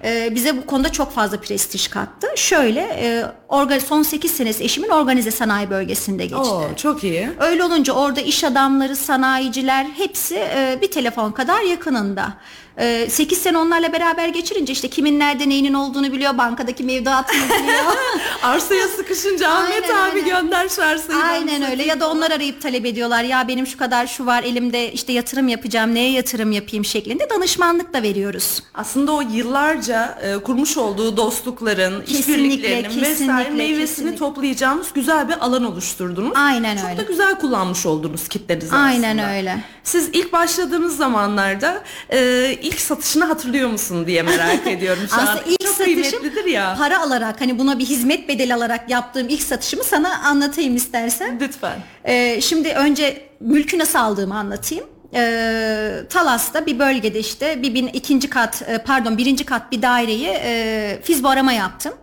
[0.03, 2.27] e, bize bu konuda çok fazla prestij kattı.
[2.35, 6.37] Şöyle e, orga, son 8 senesi eşimin organize sanayi bölgesinde geçti.
[6.37, 7.29] Oo, çok iyi.
[7.39, 12.33] Öyle olunca orada iş adamları, sanayiciler hepsi e, bir telefon kadar yakınında.
[12.79, 17.83] E, 8 sene onlarla beraber geçirince işte kimin nerede neyinin olduğunu biliyor, bankadaki mevduatını biliyor.
[18.43, 20.25] Arsaya sıkışınca Ahmet Aynen, abi aynen.
[20.25, 21.19] gönder şu arsayı.
[21.23, 24.91] Aynen öyle ya da onlar arayıp talep ediyorlar ya benim şu kadar şu var elimde
[24.91, 28.63] işte yatırım yapacağım neye yatırım yapayım şeklinde danışmanlık da veriyoruz.
[28.73, 34.15] Aslında o yıllarca e, kurmuş olduğu dostlukların, işbirliklerinin vesaire meyvesini kesinlikle.
[34.17, 36.31] toplayacağımız güzel bir alan oluşturdunuz.
[36.35, 36.97] Aynen Çok öyle.
[36.97, 39.35] da güzel kullanmış oldunuz kitlenizi Aynen aslında.
[39.35, 39.63] öyle.
[39.83, 42.19] Siz ilk başladığınız zamanlarda e,
[42.63, 45.23] ilk satışını hatırlıyor musun diye merak ediyorum şu an.
[45.23, 46.75] Aslında ilk Çok satışım kıymetlidir ya.
[46.77, 51.37] para alarak hani buna bir hizmet bedeli alarak yaptığım ilk satışımı sana anlatayım istersen.
[51.41, 51.79] Lütfen.
[52.05, 54.85] Ee, şimdi önce mülkü nasıl aldığımı anlatayım.
[55.15, 60.27] Ee, Talas'ta bir bölgede işte bir bin, ikinci kat e, pardon birinci kat bir daireyi
[60.27, 61.93] e, fizbo arama yaptım.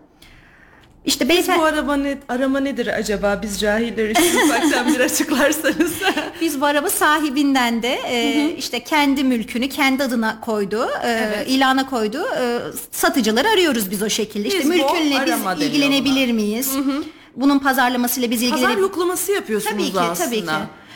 [1.04, 5.92] İşte Bu beyefendi araba ne, arama nedir acaba biz cahiller için ufaktan bir açıklarsanız.
[6.40, 12.26] biz bu araba sahibinden de e, işte kendi mülkünü kendi adına koyduğu, e, ilana koyduğu
[12.26, 12.58] e,
[12.90, 14.48] satıcıları arıyoruz biz o şekilde.
[14.48, 16.70] İşte Hizbo mülkünle biz ilgilenebilir miyiz?
[17.36, 20.26] Bunun pazarlamasıyla biz Pazar ilgilenebilir yoklaması yapıyorsunuz Tabii ki, aslında.
[20.26, 20.52] tabii ki.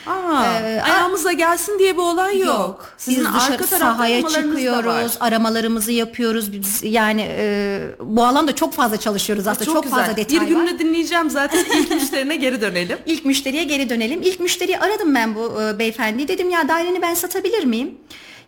[0.07, 2.95] Aa, Ee, ayağımıza gelsin diye bir olay yok.
[3.09, 6.53] Biz dışarı sahaya çıkıyoruz, aramalarımızı yapıyoruz.
[6.53, 9.73] Biz yani e, bu alanda çok fazla çalışıyoruz aslında.
[9.73, 9.99] Çok, güzel.
[9.99, 10.47] fazla detay Bir var.
[10.47, 12.99] günde dinleyeceğim zaten ilk müşterine geri dönelim.
[13.07, 14.23] İlk müşteriye geri dönelim.
[14.23, 16.29] İlk müşteriyi aradım ben bu e, beyefendiyi.
[16.29, 17.95] Dedim ya daireni ben satabilir miyim?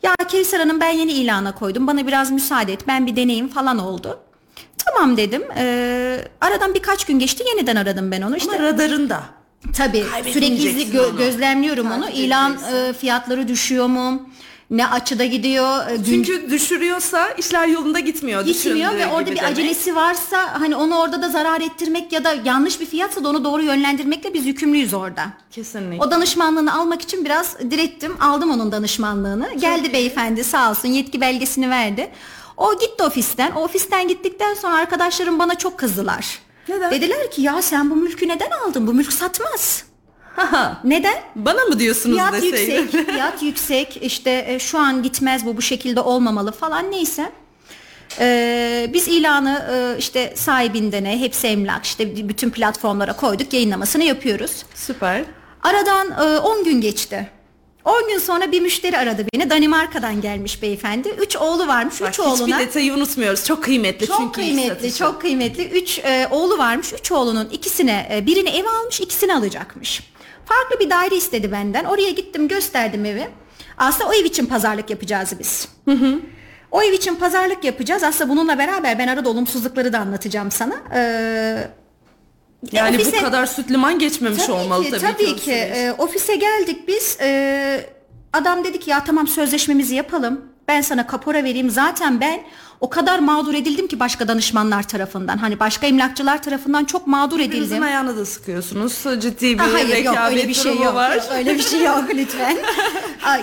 [0.02, 1.87] Ya Kevser Hanım ben yeni ilana koydum.
[1.87, 2.80] Bana biraz müsaade et.
[2.88, 4.18] Ben bir deneyim falan oldu.
[4.85, 5.42] Tamam dedim.
[5.57, 7.44] E, aradan birkaç gün geçti.
[7.48, 8.37] Yeniden aradım ben onu.
[8.37, 9.22] İşte Ama radarında.
[9.72, 11.16] Tabii sürekli izli, gö- onu.
[11.16, 12.00] gözlemliyorum onu.
[12.05, 12.76] Takip İlan edeceksin.
[12.76, 14.29] e, fiyatları düşüyor mu?
[14.70, 15.90] Ne açıda gidiyor?
[15.90, 18.44] E, gün Çünkü düşürüyorsa işler yolunda gitmiyor.
[18.44, 19.50] gitmiyor ve orada bir demek.
[19.50, 23.44] acelesi varsa hani onu orada da zarar ettirmek ya da yanlış bir fiyatsa da onu
[23.44, 25.26] doğru yönlendirmekle biz yükümlüyüz orada.
[25.50, 26.05] Kesinlikle.
[26.07, 28.16] O danışmanlığını almak için biraz direttim.
[28.20, 29.55] Aldım onun danışmanlığını.
[29.61, 32.11] Geldi beyefendi sağ olsun yetki belgesini verdi.
[32.57, 33.50] O gitti ofisten.
[33.52, 36.38] O ofisten gittikten sonra arkadaşlarım bana çok kızdılar.
[36.68, 36.90] Neden?
[36.90, 38.87] Dediler ki ya sen bu mülkü neden aldın?
[38.87, 39.85] Bu mülk satmaz.
[40.85, 41.14] Neden?
[41.37, 42.83] Bana mı diyorsunuz Fiyat deseydim?
[42.85, 43.98] yüksek, fiyat yüksek.
[44.02, 47.33] İşte e, şu an gitmez bu bu şekilde olmamalı falan neyse.
[48.20, 54.64] Ee, biz ilanı e, işte sahibindene, hepsi emlak işte bütün platformlara koyduk, yayınlamasını yapıyoruz.
[54.74, 55.22] Süper.
[55.62, 57.31] Aradan e, 10 gün geçti.
[57.87, 59.51] 10 gün sonra bir müşteri aradı beni.
[59.51, 61.09] Danimarka'dan gelmiş beyefendi.
[61.09, 62.01] 3 oğlu varmış.
[62.01, 62.57] Bak, 3 oğluna.
[62.59, 63.44] hiçbir detayı unutmuyoruz.
[63.44, 64.99] Çok kıymetli Çok çünkü kıymetli, satışı.
[64.99, 65.68] çok kıymetli.
[65.68, 66.92] Üç e, oğlu varmış.
[66.92, 70.03] Üç oğlunun ikisine, e, birini ev almış, ikisini alacakmış.
[70.44, 71.85] Farklı bir daire istedi benden.
[71.85, 73.29] Oraya gittim, gösterdim evi.
[73.79, 75.68] Aslında o ev için pazarlık yapacağız biz.
[76.70, 78.03] O ev için pazarlık yapacağız.
[78.03, 80.75] Aslında bununla beraber ben arada olumsuzlukları da anlatacağım sana.
[80.94, 81.68] Ee,
[82.72, 85.37] Yani ofise- bu kadar süt liman geçmemiş Tabii olmalı ki, tabii, tabii ki.
[85.44, 85.52] ki.
[85.52, 87.18] Ee, ofise geldik biz.
[87.20, 87.87] Ee,
[88.33, 90.40] adam dedi ki ya tamam sözleşmemizi yapalım.
[90.68, 91.70] Ben sana kapora vereyim.
[91.70, 92.40] Zaten ben
[92.81, 95.38] o kadar mağdur edildim ki başka danışmanlar tarafından.
[95.38, 97.83] Hani başka emlakçılar tarafından çok mağdur Birinizin edildim.
[97.83, 99.05] ayağını da sıkıyorsunuz.
[99.22, 100.94] Ciddi bir Ha, hayır yok rekabet öyle bir şey yok.
[100.94, 101.16] var.
[101.16, 102.57] Yok, öyle bir şey yok lütfen.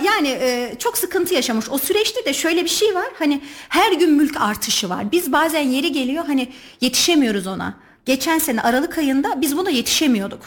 [0.04, 1.66] Yani e, çok sıkıntı yaşamış.
[1.70, 3.06] O süreçte de şöyle bir şey var.
[3.18, 5.12] Hani her gün mülk artışı var.
[5.12, 6.48] Biz bazen yeri geliyor hani
[6.80, 7.74] yetişemiyoruz ona.
[8.06, 10.40] Geçen sene Aralık ayında biz buna yetişemiyorduk.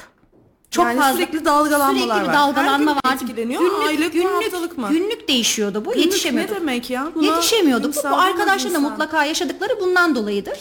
[0.71, 2.33] Çok Yani fazla sürekli dalgalanmalar sürekli bir var.
[2.33, 3.23] dalgalanma gün vardı.
[3.23, 3.61] etkileniyor.
[3.87, 4.87] Aylık mı, haftalık mı?
[4.91, 5.91] Günlük değişiyordu bu.
[5.93, 6.51] Günlük yetişemiyorduk.
[6.55, 7.07] ne demek ya?
[7.15, 7.95] Buna Yetişemiyorduk.
[7.95, 10.59] Bu, bu arkadaşların da mutlaka yaşadıkları bundan dolayıdır.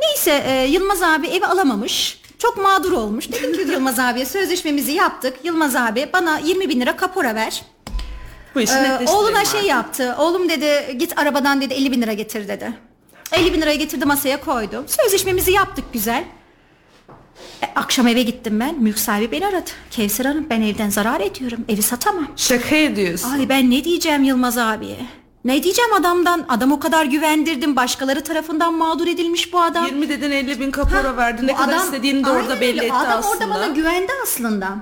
[0.00, 2.20] Neyse e, Yılmaz abi evi alamamış.
[2.38, 3.32] Çok mağdur olmuş.
[3.32, 5.36] Dedim ki Yılmaz abiye sözleşmemizi yaptık.
[5.44, 7.62] Yılmaz abi bana 20 bin lira kapora ver.
[8.54, 9.52] Bu işi Ee, oğluna artık.
[9.52, 10.14] şey yaptı.
[10.18, 12.72] Oğlum dedi git arabadan dedi 50 bin lira getir dedi.
[13.32, 14.84] 50 bin lirayı getirdi masaya koydu.
[14.86, 16.24] Sözleşmemizi yaptık güzel.
[17.62, 18.74] E, akşam eve gittim ben.
[18.82, 19.70] Mülk sahibi beni aradı.
[19.90, 21.64] Kevser Hanım ben evden zarar ediyorum.
[21.68, 22.28] Evi satamam.
[22.36, 23.30] Şaka ediyorsun.
[23.30, 24.96] Ay ben ne diyeceğim Yılmaz abiye?
[25.44, 26.44] Ne diyeceğim adamdan?
[26.48, 27.76] Adam o kadar güvendirdim.
[27.76, 29.86] Başkaları tarafından mağdur edilmiş bu adam.
[29.86, 31.46] 20 dedin 50 bin kapora verdin.
[31.46, 33.44] Ne kadar adam- istediğini de orada belli etti adam aslında.
[33.44, 34.76] orada bana güvendi aslında.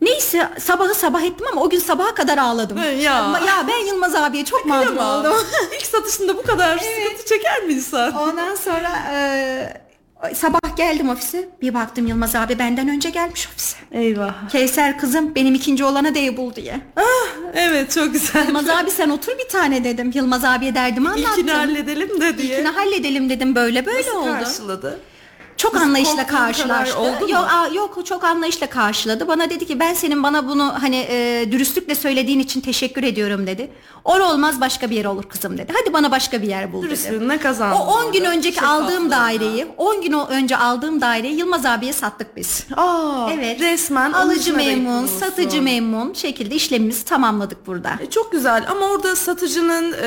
[0.00, 2.78] Neyse sabahı sabah ettim ama o gün sabaha kadar ağladım.
[2.78, 3.40] Ya.
[3.46, 5.20] Ya ben Yılmaz abiye çok mağdur Kıyamam.
[5.20, 5.36] oldum.
[5.76, 8.12] İlk satışında bu kadar sıkıntı çeker mi insan?
[8.14, 11.48] Ondan sonra e, sabah geldim ofise.
[11.62, 13.76] Bir baktım Yılmaz abi benden önce gelmiş ofise.
[13.92, 14.48] Eyvah.
[14.48, 16.80] Kevser kızım benim ikinci olana ev bul diye.
[17.54, 18.46] Evet çok güzel.
[18.46, 20.10] Yılmaz abi sen otur bir tane dedim.
[20.14, 21.30] Yılmaz abiye derdimi anlattım.
[21.32, 22.52] İlkini halledelim de diye.
[22.58, 24.32] İlkini halledelim dedim böyle böyle Nasıl oldu.
[24.32, 25.00] karşıladı?
[25.58, 26.98] Çok anlayışla karşılaştı.
[26.98, 27.28] oldu?
[27.30, 29.28] Yok, yok çok anlayışla karşıladı.
[29.28, 33.70] Bana dedi ki ben senin bana bunu hani e, dürüstlükle söylediğin için teşekkür ediyorum dedi.
[34.04, 35.72] Or olmaz başka bir yer olur kızım dedi.
[35.80, 36.86] Hadi bana başka bir yer bul dedi.
[36.88, 37.76] Dürüstlüğüne kazandın.
[37.76, 39.10] O 10 gün önceki aldığım Şeffaflığına.
[39.10, 42.66] daireyi, 10 gün önce aldığım daireyi Yılmaz abiye sattık biz.
[42.76, 43.60] Aa, Evet.
[43.60, 47.90] Resmen alıcı memnun, satıcı memnun şekilde işlemimizi tamamladık burada.
[48.00, 50.06] E, Çok güzel ama orada satıcının e,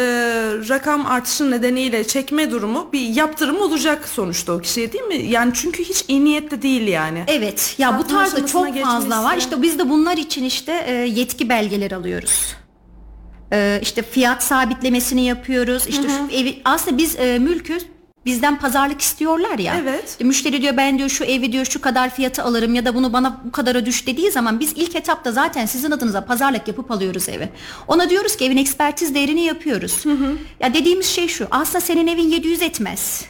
[0.69, 5.15] rakam artışı nedeniyle çekme durumu bir yaptırım olacak sonuçta o kişiye değil mi?
[5.15, 7.23] Yani çünkü hiç iyi niyetli değil yani.
[7.27, 9.33] Evet ya bu Satma tarzda aşamasına çok fazla var.
[9.33, 12.55] geçmişse- İşte biz de bunlar için işte e, yetki belgeleri alıyoruz.
[13.53, 15.87] E, işte fiyat sabitlemesini yapıyoruz.
[15.87, 17.77] İşte şu evi aslında biz e, mülkü
[18.25, 19.75] bizden pazarlık istiyorlar ya.
[19.81, 20.09] Evet.
[20.09, 23.13] İşte müşteri diyor ben diyor şu evi diyor şu kadar fiyatı alırım ya da bunu
[23.13, 27.29] bana bu kadara düş dediği zaman biz ilk etapta zaten sizin adınıza pazarlık yapıp alıyoruz
[27.29, 27.49] evi.
[27.87, 30.03] Ona diyoruz ki evin ekspertiz değerini yapıyoruz.
[30.59, 33.25] Ya dediğimiz şey şu aslında senin evin 700 etmez.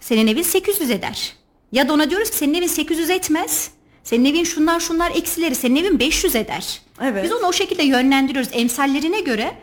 [0.00, 1.32] Senin evin 800 eder.
[1.72, 3.70] Ya da ona diyoruz ki senin evin 800 etmez.
[4.04, 6.80] Senin evin şunlar şunlar eksileri senin evin 500 eder.
[7.02, 7.24] Evet.
[7.24, 8.50] Biz onu o şekilde yönlendiriyoruz.
[8.52, 9.54] Emsallerine göre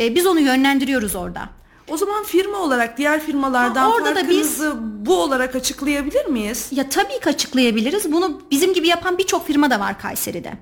[0.00, 1.48] e, biz onu yönlendiriyoruz orada.
[1.88, 6.68] O zaman firma olarak diğer firmalardan Ha, orada da farkınızı bu olarak açıklayabilir miyiz?
[6.70, 8.12] Ya tabii ki açıklayabiliriz.
[8.12, 10.52] Bunu bizim gibi yapan birçok firma da var Kayseri'de.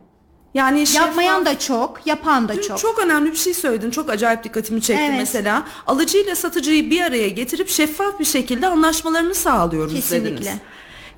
[0.55, 2.79] Yani şeffaf- Yapmayan da çok, yapan da çok.
[2.79, 2.99] çok.
[2.99, 3.91] önemli bir şey söyledin.
[3.91, 5.19] Çok acayip dikkatimi çekti Evet.
[5.19, 5.63] mesela.
[5.87, 10.31] Alıcıyla satıcıyı bir araya getirip şeffaf bir şekilde anlaşmalarını sağlıyoruz Kesinlikle.
[10.37, 10.49] dediniz.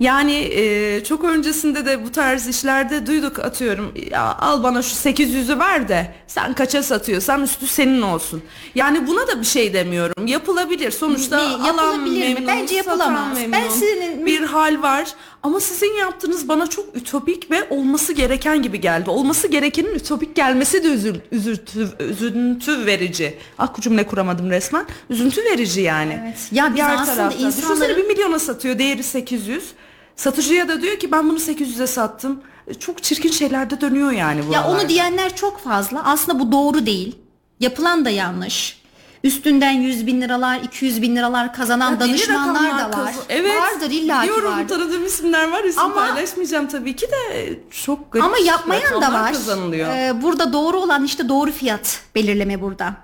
[0.00, 5.58] Yani e, çok öncesinde de bu tarz işlerde duyduk atıyorum ya al bana şu 800'ü
[5.58, 8.42] ver de sen kaça satıyorsan üstü senin olsun.
[8.74, 10.26] Yani buna da bir şey demiyorum.
[10.26, 10.90] Yapılabilir.
[10.90, 12.34] Sonuçta Ne, alan yapılabilir mi?
[12.34, 13.34] memnun, Bence yapılamaz.
[13.38, 13.52] memnun.
[13.52, 15.08] Ben sizin- bir hal var
[15.42, 19.10] ama sizin yaptığınız bana çok ütopik ve olması gereken gibi geldi.
[19.10, 23.38] Olması gerekenin ütopik gelmesi de üzül, üzüntü, üzüntü verici.
[23.58, 24.86] Ah cümle kuramadım resmen.
[25.10, 26.18] Üzüntü verici yani.
[26.24, 26.38] Evet.
[26.52, 27.38] Ya biz Diğer aslında tarafta.
[27.38, 29.64] insanların- Düşünsene bir milyona satıyor değeri 800.
[30.16, 32.42] Satıcıya da diyor ki ben bunu 800'e sattım.
[32.66, 34.68] E, Çok çirkin şeyler de dönüyor yani Ya buralarda.
[34.70, 36.04] onu diyenler çok fazla.
[36.04, 37.18] Aslında bu doğru değil.
[37.60, 38.84] Yapılan da yanlış.
[39.24, 43.06] Üstünden 100 bin liralar, 200 bin liralar kazanan Ya deli danışmanlar da rakamlar var.
[43.06, 43.60] kazı- Evet.
[43.60, 44.68] Vardır illa ki Biliyorum vardır.
[44.68, 45.64] tanıdığım isimler var.
[45.64, 49.32] İsim Ama- paylaşmayacağım tabii ki de çok garip Ama yapmayan da rakamlar var.
[49.32, 49.88] kazanılıyor.
[49.96, 52.94] Ee, burada doğru olan işte doğru fiyat belirleme burada.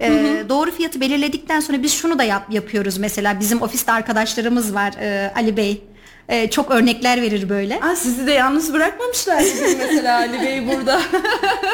[0.00, 4.92] Ee, doğru fiyatı belirledikten sonra biz şunu da yap, yapıyoruz mesela bizim ofiste arkadaşlarımız var
[5.00, 5.84] e, Ali Bey.
[6.28, 7.80] E, çok örnekler verir böyle.
[7.80, 9.44] Aa, sizi de yalnız bırakmamışlar
[9.78, 11.00] mesela Ali Bey burada.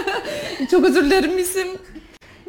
[0.71, 1.69] Çok özür dilerim isim.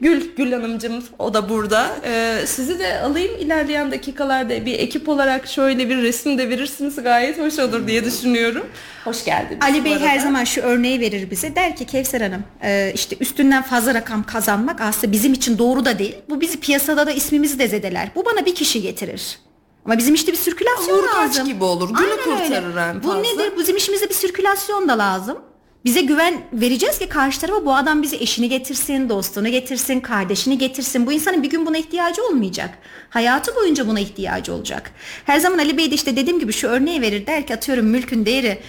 [0.02, 1.88] Gül, Gül Hanımcığım o da burada.
[2.06, 7.40] Ee, sizi de alayım ilerleyen dakikalarda bir ekip olarak şöyle bir resim de verirsiniz gayet
[7.40, 8.66] hoş olur diye düşünüyorum.
[9.04, 9.60] Hoş geldiniz.
[9.62, 11.56] Ali Bey her zaman şu örneği verir bize.
[11.56, 16.00] Der ki Kevser Hanım e, işte üstünden fazla rakam kazanmak aslında bizim için doğru da
[16.00, 16.16] değil.
[16.30, 18.10] Bu bizi piyasada da ismimizi de zedeler.
[18.16, 19.40] Bu bana bir kişi getirir.
[19.86, 21.46] Ama bizim işte bir sirkülasyon Vurkaç lazım.
[21.46, 22.24] gibi olur, günü Aynen öyle.
[22.44, 23.22] kurtarır en Bu fazla.
[23.22, 23.54] nedir?
[23.58, 25.38] Bizim işimizde bir sirkülasyon da lazım.
[25.86, 31.06] Bize güven vereceğiz ki karşı tarafa bu adam bize eşini getirsin, dostunu getirsin, kardeşini getirsin.
[31.08, 32.78] Bu insanın bir gün buna ihtiyacı olmayacak.
[33.10, 34.92] Hayatı boyunca buna ihtiyacı olacak.
[35.26, 37.28] Her zaman Ali Bey de işte dediğim gibi şu örneği verir.
[37.28, 38.60] Der ki atıyorum mülkün değeri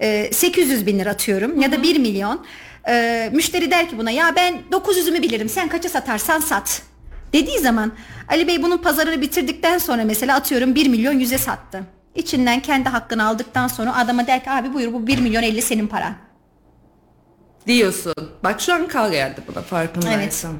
[0.00, 2.44] e, 800 bin lira atıyorum ya da 1 milyon.
[2.88, 6.82] E, müşteri der ki buna ya ben 900'ümü bilirim sen kaça satarsan sat.
[7.32, 7.92] Dediği zaman
[8.28, 11.82] Ali Bey bunun pazarını bitirdikten sonra mesela atıyorum 1 milyon 100'e sattı.
[12.14, 15.86] İçinden kendi hakkını aldıktan sonra adama der ki abi buyur bu 1 milyon 50 senin
[15.86, 16.14] paran.
[17.66, 18.14] diyorsun.
[18.44, 20.52] Bak şu an kal geldi buna farkındaysan.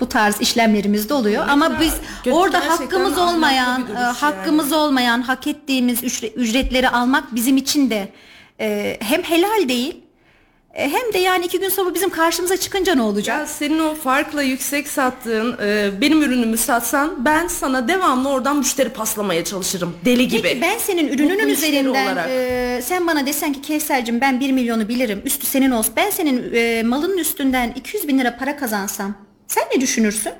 [0.00, 5.46] Bu tarz işlemlerimiz de oluyor ama biz Gö- orada hakkımız olmayan, e, hakkımız olmayan, hak
[5.46, 8.08] ettiğimiz ücre- ücretleri almak bizim için de
[8.60, 10.04] e, hem helal değil
[10.72, 13.38] hem de yani iki gün sonra bizim karşımıza çıkınca ne olacak?
[13.38, 18.88] Ya senin o farkla yüksek sattığın e, benim ürünümü satsan ben sana devamlı oradan müşteri
[18.88, 20.42] paslamaya çalışırım deli gibi.
[20.42, 22.26] Peki ben senin ürününün Mutlu üzerinden olarak.
[22.30, 25.92] e, sen bana desen ki Kevser'cim ben 1 milyonu bilirim üstü senin olsun.
[25.96, 29.14] Ben senin e, malının üstünden 200 bin lira para kazansam
[29.46, 30.32] sen ne düşünürsün?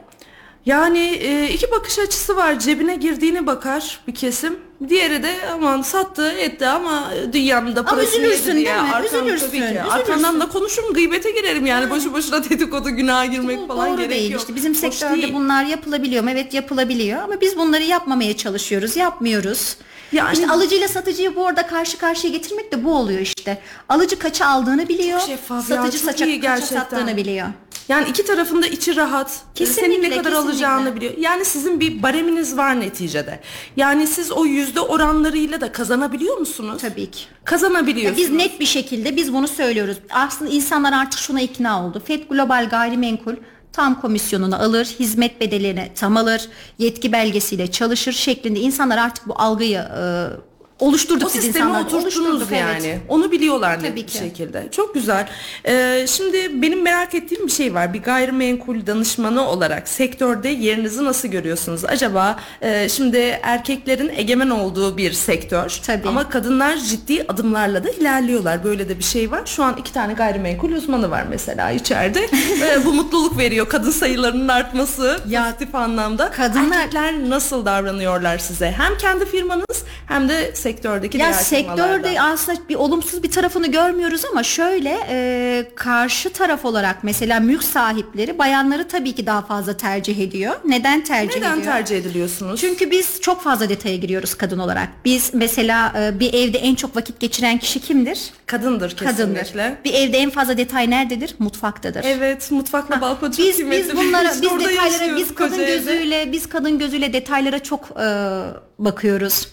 [0.67, 2.59] Yani e, iki bakış açısı var.
[2.59, 4.59] Cebine girdiğine bakar bir kesim.
[4.89, 8.67] Diğeri de aman sattı etti ama dünyanın da parasını üzülürsün yedi diye.
[8.67, 8.93] değil mi?
[8.95, 9.65] Arkam Üzülürsün, tabii ki.
[9.65, 9.89] üzülürsün.
[9.91, 11.91] Arkandan da konuşurum gıybete girerim yani.
[11.91, 14.41] Boşu boşuna dedikodu günaha girmek Bu falan doğru gerek değil yok.
[14.41, 15.35] işte bizim Hoş sektörde değil.
[15.35, 16.31] bunlar yapılabiliyor mu?
[16.31, 19.77] Evet yapılabiliyor ama biz bunları yapmamaya çalışıyoruz yapmıyoruz.
[20.13, 23.59] Yani- işte alıcıyla satıcıyı bu arada karşı karşıya getirmek de bu oluyor işte.
[23.89, 25.21] Alıcı kaça aldığını biliyor.
[25.69, 27.47] Satıcı saça, kaça sattığını biliyor.
[27.89, 29.41] Yani iki tarafında içi rahat.
[29.55, 30.39] Kesinlikle, Senin ne kadar kesinlikle.
[30.39, 31.13] alacağını biliyor.
[31.19, 33.41] Yani sizin bir bareminiz var neticede.
[33.77, 36.83] Yani siz o yüzde oranlarıyla da kazanabiliyor musunuz?
[36.83, 37.21] Tabii ki.
[37.45, 38.19] Kazanabiliyorsunuz.
[38.19, 39.97] Biz net bir şekilde biz bunu söylüyoruz.
[40.11, 42.03] Aslında insanlar artık şuna ikna oldu.
[42.07, 43.35] FED Global Gayrimenkul
[43.73, 49.79] tam komisyonunu alır, hizmet bedelini tam alır, yetki belgesiyle çalışır şeklinde insanlar artık bu algıyı
[49.79, 50.03] e,
[50.87, 51.85] oluşturduk o biz sistemi insanlar.
[51.87, 52.87] oturttunuz yani.
[52.87, 53.01] evet.
[53.09, 54.19] Onu biliyorlar net Tabii bir ki.
[54.19, 54.69] şekilde.
[54.71, 55.29] Çok güzel.
[55.67, 57.95] Ee, şimdi benim merak ettiğim bir şey var.
[57.95, 61.85] Bir gayrimenkul danışmanı olarak sektörde yerinizi nasıl görüyorsunuz?
[61.85, 65.81] Acaba e, şimdi erkeklerin egemen olduğu bir sektör.
[65.87, 66.09] Tabii.
[66.09, 68.65] Ama kadınlar ciddi adımlarla da ilerliyorlar.
[68.65, 69.43] Böyle de bir şey var.
[69.47, 72.21] Şu an iki tane gayrimenkul uzmanı var mesela içeride.
[72.61, 73.69] Ve bu mutluluk veriyor.
[73.69, 76.31] Kadın sayılarının artması Ya, pozitif anlamda.
[76.37, 78.71] kadınlar- Erkekler nasıl davranıyorlar size?
[78.79, 84.25] Hem kendi firmanız hem de sektördeki Ya diğer sektörde aslında bir olumsuz bir tarafını görmüyoruz
[84.33, 90.19] ama şöyle e, karşı taraf olarak mesela mülk sahipleri bayanları tabii ki daha fazla tercih
[90.19, 90.55] ediyor.
[90.65, 91.65] Neden tercih Neden ediyor?
[91.73, 92.61] tercih ediliyorsunuz?
[92.61, 94.89] Çünkü biz çok fazla detaya giriyoruz kadın olarak.
[95.05, 98.31] Biz mesela e, bir evde en çok vakit geçiren kişi kimdir?
[98.47, 99.39] kadındır Kadındır.
[99.39, 99.77] kesinlikle.
[99.85, 101.35] Bir evde en fazla detay nerededir?
[101.39, 102.05] Mutfaktadır.
[102.05, 103.85] Evet, mutfakla balkon çok Biz kıymetli.
[103.89, 108.07] biz bunlara biz detaylara biz kadın gözüyle biz kadın gözüyle detaylara çok e,
[108.79, 109.49] bakıyoruz.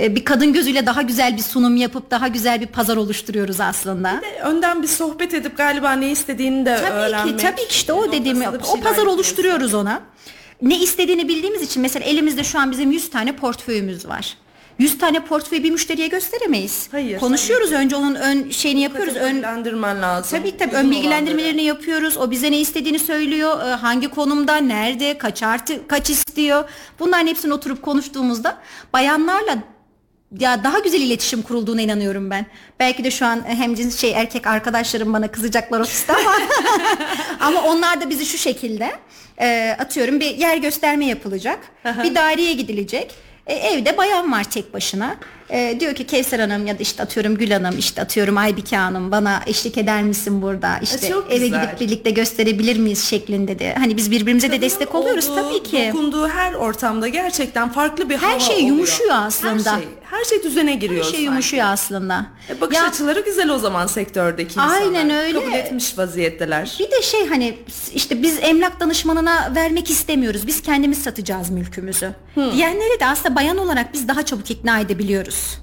[0.00, 4.20] E, bir kadın gözüyle daha güzel bir sunum yapıp daha güzel bir pazar oluşturuyoruz aslında.
[4.44, 7.38] Önden bir sohbet edip galiba ne istediğini de Tabii öğrenmek.
[7.38, 10.02] ki tabii ki işte o dediğim bir o pazar oluşturuyoruz ona.
[10.62, 14.36] Ne istediğini bildiğimiz için mesela elimizde şu an bizim 100 tane portföyümüz var.
[14.78, 16.88] 100 tane portföyü bir müşteriye gösteremeyiz.
[16.92, 19.14] Hayır, Konuşuyoruz önce onun ön şeyini yapıyoruz.
[19.16, 20.38] Ön Kategorilendirmen lazım.
[20.38, 22.16] Tabii tabii Uzun ön bilgilendirmelerini yapıyoruz.
[22.16, 23.60] O bize ne istediğini söylüyor.
[23.66, 26.64] e, Hangi konumda, nerede, kaç artı kaç istiyor.
[26.98, 28.58] Bunların hepsini oturup konuştuğumuzda
[28.92, 29.58] bayanlarla
[30.38, 32.46] ya daha güzel iletişim kurulduğuna inanıyorum ben.
[32.80, 36.32] Belki de şu an hem cins şey erkek arkadaşlarım bana kızacaklar ofiste ama
[37.40, 38.92] ama onlar da bizi şu şekilde
[39.40, 41.58] e, atıyorum bir yer gösterme yapılacak.
[42.02, 43.14] bir daireye gidilecek.
[43.46, 45.16] E, evde bayan var tek başına.
[45.50, 49.10] E, diyor ki Kevser Hanım ya da işte atıyorum Gül Hanım işte atıyorum Aybike Hanım
[49.10, 50.78] bana eşlik eder misin burada?
[50.82, 51.64] İşte E, çok eve güzel.
[51.64, 53.74] gidip birlikte gösterebilir miyiz şeklinde de.
[53.74, 55.90] Hani biz birbirimize de destek oluyoruz Olduğu, tabii ki.
[55.92, 58.68] Dokunduğu her ortamda gerçekten farklı bir Her hava şey oluyor.
[58.68, 59.72] yumuşuyor aslında.
[59.72, 59.88] Her şey,
[60.18, 60.98] her şey düzene giriyor.
[61.04, 61.24] Her şey sanki.
[61.24, 62.26] yumuşuyor aslında.
[62.50, 64.80] E, bakış Ya- açıları güzel o zaman sektördeki insanlar.
[64.82, 65.38] Aynen öyle.
[65.40, 66.76] Kabul etmiş vaziyetteler.
[66.80, 67.58] Bir de şey hani
[67.94, 70.46] işte biz emlak danışmanına vermek istemiyoruz.
[70.46, 72.10] Biz kendimiz satacağız mülkümüzü.
[72.36, 75.58] Diyenleri de aslında bayan olarak biz daha çabuk ikna edebiliyoruz.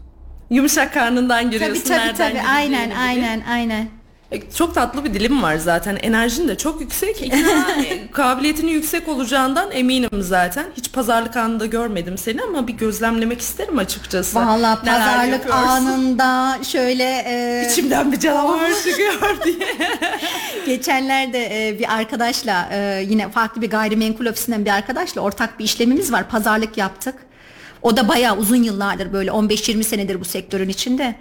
[0.50, 2.98] Yumuşak karnından Tabii giriyorsun tabii nereden tabii aynen bile.
[2.98, 3.90] aynen aynen.
[4.32, 5.96] E, Çok tatlı bir dilim var zaten.
[6.02, 7.22] Enerjin de çok yüksek.
[7.26, 7.68] İkna
[8.12, 10.66] kabiliyetinin yüksek olacağından eminim zaten.
[10.78, 14.40] Hiç pazarlık anında görmedim seni ama bir gözlemlemek isterim açıkçası.
[14.86, 19.78] Neler pazarlık anında şöyle e, İçimden bir canavar çıkıyor diye.
[20.66, 26.12] Geçenlerde e, bir arkadaşla e, yine farklı bir gayrimenkul ofisinden bir arkadaşla ortak bir işlemimiz
[26.12, 26.30] var.
[26.30, 27.16] Pazarlık yaptık.
[27.82, 31.16] O da bayağı uzun yıllardır böyle 15-20 senedir bu sektörün içinde.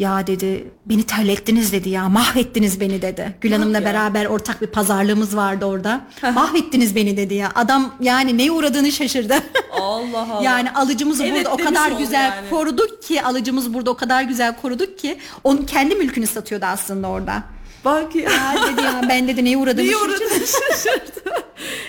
[0.00, 3.34] Ya dedi beni terlettiniz dedi ya mahvettiniz beni dedi.
[3.40, 3.84] Gül Hanım'la ya.
[3.84, 6.00] beraber ortak bir pazarlığımız vardı orada.
[6.34, 7.52] mahvettiniz beni dedi ya.
[7.54, 9.34] Adam yani neye uğradığını şaşırdı.
[9.72, 10.42] Allah Allah.
[10.42, 12.50] Yani alıcımızı Evet burada o kadar güzel yani.
[12.50, 17.42] koruduk ki alıcımız burada o kadar güzel koruduk ki onun kendi mülkünü satıyordu aslında orada.
[17.84, 18.22] Bak ya.
[18.30, 20.26] Ya dedi ya ben dedi neye uğradığımı Niye şaşırdım.
[20.26, 21.44] uğradın şaşırdı.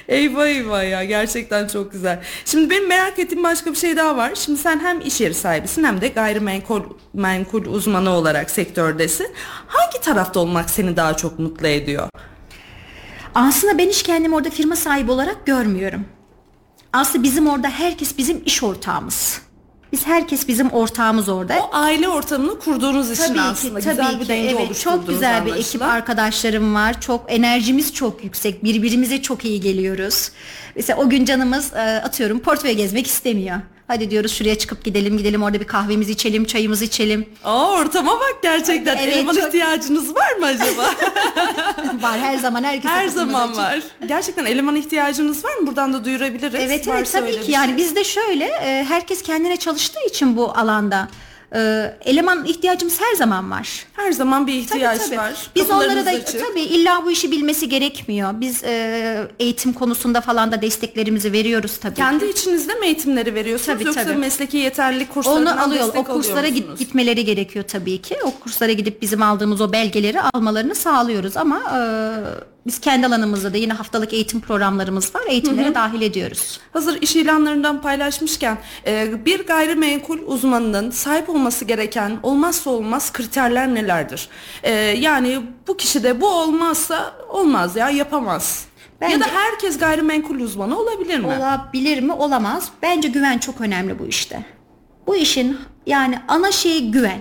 [0.07, 2.23] eyvah eyvah ya gerçekten çok güzel.
[2.45, 4.31] Şimdi benim merak ettiğim başka bir şey daha var.
[4.35, 6.81] Şimdi sen hem iş yeri sahibisin hem de gayrimenkul
[7.13, 9.27] menkul uzmanı olarak sektördesin.
[9.67, 12.09] Hangi tarafta olmak seni daha çok mutlu ediyor?
[13.35, 16.05] Aslında ben hiç kendimi orada firma sahibi olarak görmüyorum.
[16.93, 19.41] Aslında bizim orada herkes bizim iş ortağımız.
[19.91, 21.55] Biz herkes bizim ortağımız orada.
[21.59, 24.19] O aile ortamını kurduğunuz için Tabii aslında ki, tabii güzel ki.
[24.19, 27.01] bir denge Evet, çok güzel bir ekip arkadaşlarım var.
[27.01, 28.63] Çok enerjimiz çok yüksek.
[28.63, 30.31] Birbirimize çok iyi geliyoruz.
[30.75, 33.57] Mesela o gün canımız e, atıyorum portföy gezmek istemiyor.
[33.91, 37.29] Hadi diyoruz şuraya çıkıp gidelim gidelim orada bir kahvemizi içelim çayımızı içelim.
[37.43, 38.97] Aa ortama bak gerçekten.
[38.97, 40.83] Evet, Eleman çok- ihtiyacınız var mı acaba?
[42.01, 43.57] var her zaman herkese Her zaman açık.
[43.57, 43.79] var.
[44.07, 45.67] Gerçekten eleman ihtiyacınız var mı?
[45.67, 46.55] Buradan da duyurabiliriz.
[46.59, 47.77] Evet evet tabii ki bir yani şey.
[47.77, 51.07] bizde şöyle e, herkes kendine çalıştığı için bu alanda
[51.55, 53.85] e, eleman ihtiyacımız her zaman var.
[53.93, 55.17] Her zaman bir Tabii, ihtiyaç tabii.
[55.17, 55.33] var.
[55.55, 56.39] Biz onlara da açık.
[56.49, 58.41] tabii illa bu işi bilmesi gerekmiyor.
[58.41, 61.95] Biz e, eğitim konusunda falan da desteklerimizi veriyoruz tabii.
[61.95, 64.17] Kendi içinizde mi eğitimleri veriyorsunuz Tabii, yoksa tabii.
[64.17, 65.87] mesleki yeterlilik kurslarından Onu alıyor.
[65.95, 68.15] O kurslara git, gitmeleri gerekiyor tabii ki.
[68.23, 71.79] O kurslara gidip bizim aldığımız o belgeleri almalarını sağlıyoruz ama e,
[72.65, 75.21] biz kendi alanımızda da yine haftalık eğitim programlarımız var.
[75.27, 76.59] Eğitimlere dahil ediyoruz.
[76.73, 84.29] Hazır iş ilanlarından paylaşmışken e, bir gayrimenkul uzmanının sahip olması gereken olmazsa olmaz kriterler nelerdir?
[84.63, 88.65] E, yani bu kişide bu olmazsa olmaz ya yapamaz.
[89.01, 91.27] Ya da Bence- herkes gayrimenkul uzmanı olabilir mi?
[91.27, 92.13] Olabilir mi?
[92.13, 92.69] Olamaz.
[92.81, 94.45] Bence güven çok önemli bu işte.
[95.07, 97.19] Bu işin yani ana şeyi güven.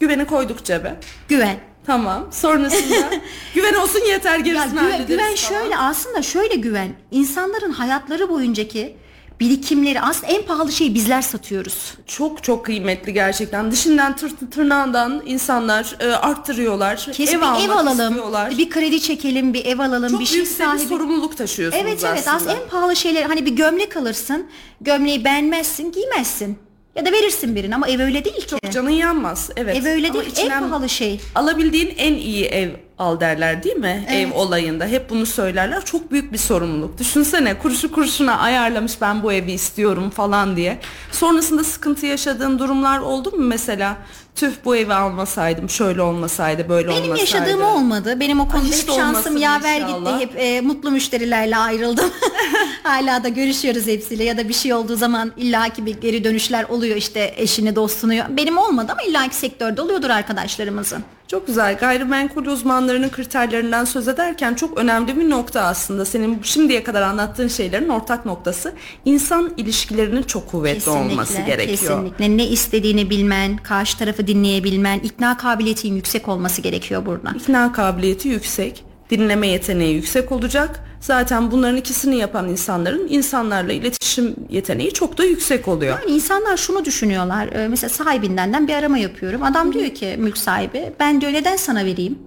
[0.00, 0.96] Güveni koyduk cebe.
[1.28, 1.56] Güven.
[1.86, 2.28] Tamam.
[2.30, 3.10] Sonrasında
[3.54, 5.60] güven olsun yeter Ya gerisini güven, hallederiz güven falan.
[5.60, 6.92] şöyle aslında şöyle güven.
[7.10, 8.96] İnsanların hayatları boyuncaki
[9.40, 11.94] birikimleri aslında en pahalı şeyi bizler satıyoruz.
[12.06, 13.70] Çok çok kıymetli gerçekten.
[13.72, 17.08] Dişinden tır, tırnağından insanlar e, arttırıyorlar.
[17.12, 18.50] Kesin ev bir ev alalım, istiyorlar.
[18.58, 20.88] bir kredi çekelim, bir ev alalım, çok bir şey büyük de bir sahibi.
[20.88, 22.36] sorumluluk taşıyorsunuz Evet evet aslında.
[22.36, 24.46] aslında en pahalı şeyler hani bir gömlek alırsın.
[24.80, 26.58] Gömleği beğenmezsin, giymezsin.
[26.96, 28.56] Ya da verirsin birine ama ev öyle değil ki.
[28.70, 29.50] Canın yanmaz.
[29.56, 29.76] Evet.
[29.76, 30.26] Ev öyle değil.
[30.26, 31.20] içinden En pahalı şey.
[31.34, 34.06] Alabildiğin en iyi ev al derler değil mi?
[34.10, 34.86] Ev olayında.
[34.86, 35.84] Hep bunu söylerler.
[35.84, 36.98] Çok büyük bir sorumluluk.
[36.98, 40.78] Düşünsene kuruşu kuruşuna ayarlamış ben bu evi istiyorum falan diye.
[41.12, 43.96] Sonrasında sıkıntı yaşadığın durumlar oldu mu mesela?
[44.34, 47.20] Tüh bu evi almasaydım, şöyle olmasaydı, böyle Benim olmasaydı.
[47.20, 48.20] yaşadığım olmadı.
[48.20, 49.90] Benim o konuda hiç hep şansım yaver gitti.
[49.90, 50.20] inşallah.
[50.20, 52.10] Hep e, mutlu müşterilerle ayrıldım.
[52.82, 56.96] Hala da görüşüyoruz hepsiyle ya da bir şey olduğu zaman illaki bir geri dönüşler oluyor
[56.96, 58.12] işte eşini dostunu.
[58.28, 61.04] Benim olmadı ama illaki sektörde oluyordur arkadaşlarımızın.
[61.28, 61.76] Çok güzel.
[61.78, 66.04] Gayrimenkul uzmanlarının kriterlerinden söz ederken çok önemli bir nokta aslında.
[66.04, 68.72] Senin şimdiye kadar anlattığın şeylerin ortak noktası
[69.04, 71.78] insan ilişkilerinin çok kuvvetli olması gerekiyor.
[71.78, 72.36] Kesinlikle.
[72.36, 77.30] Ne istediğini bilmen, karşı tarafı dinleyebilmen, ikna kabiliyetin yüksek olması gerekiyor burada.
[77.36, 80.80] İkna kabiliyeti yüksek, dinleme yeteneği yüksek olacak.
[81.00, 85.98] Zaten bunların ikisini yapan insanların insanlarla iletişim yeteneği çok da yüksek oluyor.
[86.02, 87.52] Yani insanlar şunu düşünüyorlar.
[87.52, 89.42] e, Mesela sahibinden bir arama yapıyorum.
[89.42, 92.18] Adam diyor ki mülk sahibi ben diyor neden sana vereyim?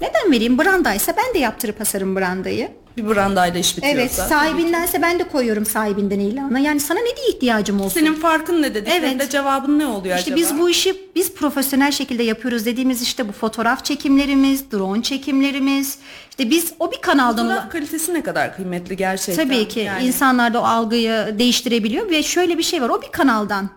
[0.00, 0.58] Neden vereyim?
[0.58, 2.68] Brandaysa ben de yaptırıp asarım brandayı.
[2.96, 4.00] Bir brandayla iş bitiyorsa.
[4.00, 6.60] Evet sahibindense ben de koyuyorum sahibinden ilanı.
[6.60, 8.00] Yani sana ne diye ihtiyacım olsun?
[8.00, 9.30] Senin farkın ne dediklerinde Evet.
[9.30, 10.36] cevabın ne oluyor İşte acaba?
[10.50, 15.98] biz bu işi biz profesyonel şekilde yapıyoruz dediğimiz işte bu fotoğraf çekimlerimiz, drone çekimlerimiz.
[16.30, 19.48] İşte biz o bir kanaldan Fotoğraf kalitesi ne kadar kıymetli gerçekten.
[19.48, 23.08] Tabii ki Yani insanlar da o algıyı değiştirebiliyor ve şöyle bir şey var o bir
[23.12, 23.70] kanaldan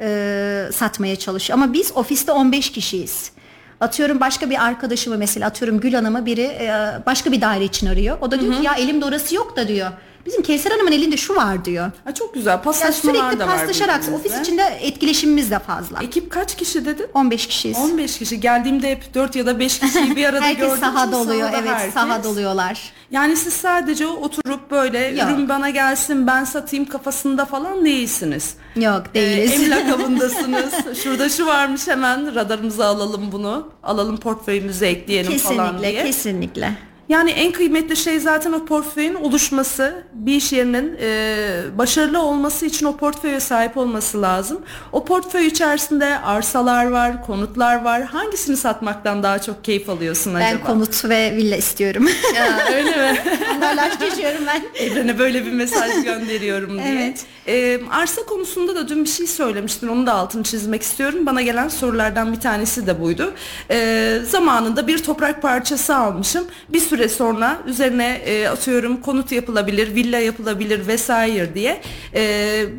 [0.00, 3.32] e, satmaya çalışıyor ama biz ofiste 15 kişiyiz.
[3.80, 8.18] Atıyorum başka bir arkadaşımı mesela atıyorum Gül Hanım'ı biri e, başka bir daire için arıyor.
[8.20, 9.90] O da diyor ki ya elimde orası yok da diyor.
[10.28, 11.90] Bizim Kevser Hanım'ın elinde şu var diyor.
[12.04, 12.50] Ha, çok güzel.
[12.50, 13.58] Yani Paslaşmalar sürekli da var.
[13.58, 16.02] paslaşarak ofis içinde etkileşimimiz de fazla.
[16.02, 17.06] Ekip kaç kişi dedin?
[17.14, 17.78] 15 kişiyiz.
[17.78, 18.40] 15 kişi.
[18.40, 20.78] Geldiğimde hep 4 ya da 5 kişiyi bir arada Herkes gördüm.
[20.80, 21.40] sahada oluyor.
[21.50, 21.94] Sahada evet, herkes.
[21.94, 22.92] sahada oluyorlar.
[23.10, 25.30] Yani siz sadece oturup böyle Yok.
[25.30, 28.54] ürün bana gelsin ben satayım kafasında falan değilsiniz.
[28.76, 29.62] Yok Ee, değiliz.
[29.62, 30.72] emlak avındasınız.
[31.02, 33.68] Şurada şu varmış hemen radarımıza alalım bunu.
[33.82, 36.04] Alalım portföyümüze ekleyelim falan kesinlikle, diye.
[36.04, 36.72] kesinlikle.
[37.08, 40.02] Yani en kıymetli şey zaten o portföyün oluşması.
[40.12, 44.60] Bir iş yerinin e, başarılı olması için o portföye sahip olması lazım.
[44.92, 48.02] O portföy içerisinde arsalar var, konutlar var.
[48.02, 50.66] Hangisini satmaktan daha çok keyif alıyorsun Ben acaba?
[50.66, 52.08] konut ve villa istiyorum.
[52.34, 53.18] Ya, öyle mi?
[53.56, 54.62] Onlarla geçiyorum ben.
[54.84, 56.94] Evrene böyle bir mesaj gönderiyorum diye.
[56.94, 57.24] Evet.
[57.48, 59.88] Ee, arsa konusunda da dün bir şey söylemiştin.
[59.88, 61.26] Onu da altını çizmek istiyorum.
[61.26, 63.34] Bana gelen sorulardan bir tanesi de buydu.
[63.70, 66.44] Ee, zamanında bir toprak parçası almışım.
[66.68, 71.80] Bir süre sonra üzerine e, atıyorum konut yapılabilir, villa yapılabilir vesaire diye
[72.14, 72.20] e,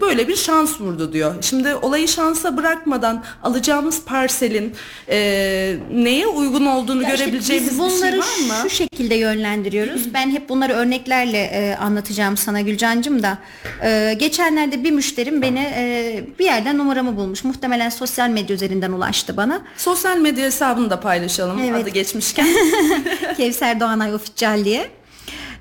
[0.02, 1.36] böyle bir şans vurdu diyor.
[1.42, 4.74] Şimdi olayı şansa bırakmadan alacağımız parselin
[5.10, 5.18] e,
[5.94, 8.70] neye uygun olduğunu Ya işte görebileceğimiz biz bir bunları şey var mı?
[8.70, 10.14] şu şekilde yönlendiriyoruz.
[10.14, 13.38] Ben hep bunları örneklerle e, anlatacağım sana Gülcancığım da.
[13.84, 17.44] E, geçenlerde bir müşterim beni e, bir yerden numaramı bulmuş.
[17.44, 19.62] Muhtemelen sosyal medya üzerinden ulaştı bana.
[19.78, 21.82] Sosyal medya hesabını da paylaşalım Evet.
[21.84, 22.48] adı geçmişken.
[23.38, 24.92] Kevser Doğanay Official diye.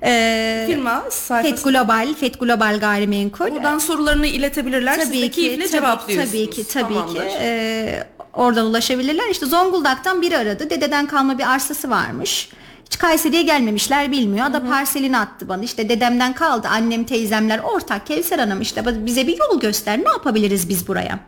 [0.03, 1.55] E, Firma sayfası.
[1.55, 3.51] FET Global, FET Global Gayrimenkul.
[3.51, 4.99] Buradan sorularını iletebilirler.
[4.99, 6.31] Siz de keyifle tabii, cevaplıyorsunuz.
[6.31, 7.21] Tabii ki, tabii Tamamdır.
[7.21, 7.37] ki.
[7.41, 9.29] Ee, oradan ulaşabilirler.
[9.29, 10.69] İşte Zonguldak'tan biri aradı.
[10.69, 12.49] Dededen kalma bir arsası varmış.
[12.85, 14.45] Hiç Kayseri'ye gelmemişler bilmiyor.
[14.45, 15.63] Ada parselini attı bana.
[15.63, 16.67] İşte dedemden kaldı.
[16.71, 18.07] Annem, teyzemler ortak.
[18.07, 19.99] Kevser Hanım işte bize bir yol göster.
[19.99, 21.19] Ne yapabiliriz biz buraya?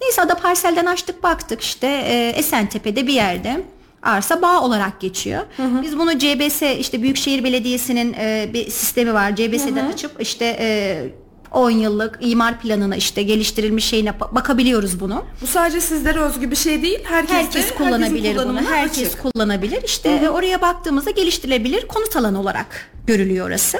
[0.00, 3.60] Neyse ada parselden açtık baktık işte e, Esentepe'de bir yerde
[4.02, 5.42] arsa bağ olarak geçiyor.
[5.82, 9.36] Biz bunu CBS işte Büyükşehir Belediyesi'nin e, bir sistemi var.
[9.36, 11.04] CBS'den açıp işte e,
[11.52, 15.24] 10 yıllık imar planına işte geliştirilmiş şeyine ba- bakabiliyoruz bunu.
[15.42, 16.98] Bu sadece sizlere özgü bir şey değil.
[17.04, 18.60] Herkes, de- Herkes herkesin kullanabilir bunu.
[18.62, 19.22] Herkes açık.
[19.22, 19.82] kullanabilir.
[19.84, 22.66] İşte e, oraya baktığımızda geliştirilebilir konut alanı olarak
[23.06, 23.78] görülüyor orası.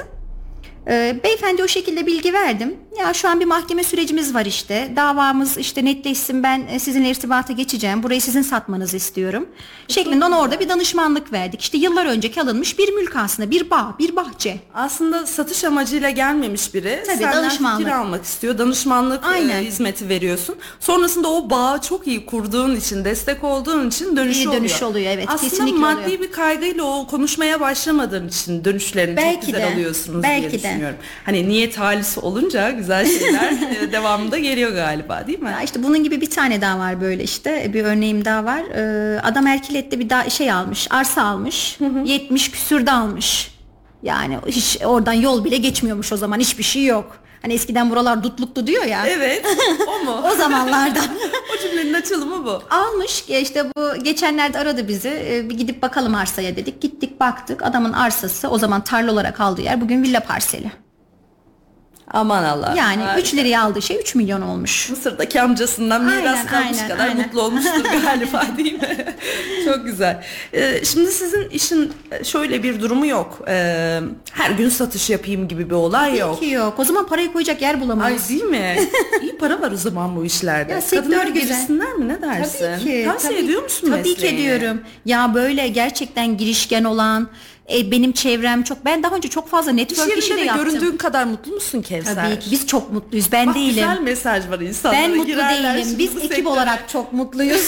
[0.89, 2.75] Ee, beyefendi o şekilde bilgi verdim.
[2.99, 4.91] Ya şu an bir mahkeme sürecimiz var işte.
[4.95, 8.03] Davamız işte netleşsin ben e, sizinle irtibata geçeceğim.
[8.03, 9.49] Burayı sizin satmanızı istiyorum.
[9.87, 11.61] Şeklinde ona orada bir danışmanlık verdik.
[11.61, 14.57] İşte yıllar önceki alınmış bir mülk aslında bir bağ, bir bahçe.
[14.73, 17.79] Aslında satış amacıyla gelmemiş biri Tabii, senden danışmanlık.
[17.79, 18.57] fikir almak istiyor.
[18.57, 19.61] Danışmanlık e, Aynen.
[19.61, 20.55] hizmeti veriyorsun.
[20.79, 24.61] Sonrasında o bağı çok iyi kurduğun için, destek olduğun için dönüşü İyi oluyor.
[24.61, 26.19] dönüşü oluyor, evet, Aslında kesinlikle maddi oluyor.
[26.21, 30.78] bir kaygıyla o konuşmaya başlamadığın için dönüşlerini çok Belki güzel de, alıyorsunuz belki diye de.
[30.79, 30.99] Düşünüyorum.
[31.25, 33.51] Hani niyet halisi olunca güzel şeyler
[33.81, 35.49] e, devamında geliyor galiba değil mi?
[35.49, 38.63] Ya işte bunun gibi bir tane daha var böyle işte bir örneğim daha var.
[38.75, 41.79] Ee, adam Erkilet'te bir daha şey almış, arsa almış.
[42.05, 43.51] 70 küsürde almış.
[44.03, 47.17] Yani hiç oradan yol bile geçmiyormuş o zaman hiçbir şey yok.
[47.41, 49.07] Hani eskiden buralar dutluktu diyor ya.
[49.07, 49.45] Evet.
[49.87, 50.21] O mu?
[50.33, 51.03] O zamanlardan
[51.55, 52.61] o cümlenin açılımı bu.
[52.69, 57.93] almış işte bu geçenlerde aradı bizi Ee, bir gidip bakalım arsaya dedik gittik baktık adamın
[57.93, 60.71] arsası o zaman tarla olarak aldığı yer bugün villa parseli
[62.11, 62.73] Aman Allah.
[62.77, 63.21] yani Harika.
[63.21, 67.17] 3 liraya aldığı şey 3 milyon olmuş Mısır'daki amcasından miras Aynen, kalmış aynen, kadar aynen.
[67.17, 69.05] mutlu olmuştur galiba değil mi?
[69.65, 70.23] Çok güzel.
[70.53, 71.93] Ee, şimdi sizin işin
[72.23, 73.41] şöyle bir durumu yok.
[73.47, 73.99] Ee,
[74.31, 76.39] her gün satış yapayım gibi bir olay yok.
[76.39, 78.75] Ki yok o zaman parayı koyacak yer Ay bulamayız değil mi?
[79.21, 80.71] İyi para var o zaman bu işlerde.
[80.73, 81.41] Ya Kadınlar güzel.
[81.47, 82.65] girişsinler mi ne dersin?
[82.65, 83.03] Tabii ki.
[83.05, 84.41] Tavsiye tabii, ediyor musun Tabii ki mesleğini?
[84.41, 84.81] ediyorum.
[85.05, 87.27] Ya böyle gerçekten girişken olan
[87.73, 90.65] e, benim çevrem çok ben daha önce çok fazla İş network işi de de yaptım.
[90.65, 92.15] göründüğün kadar mutlu musun Kevser?
[92.15, 93.31] Tabii ki biz çok mutluyuz.
[93.31, 93.69] Ben Bak, değilim.
[93.69, 95.01] Güzel mesaj var insanlara.
[95.01, 95.95] Ben mutlu değilim.
[95.97, 96.47] Biz ekip sektöre.
[96.47, 97.67] olarak çok mutluyuz.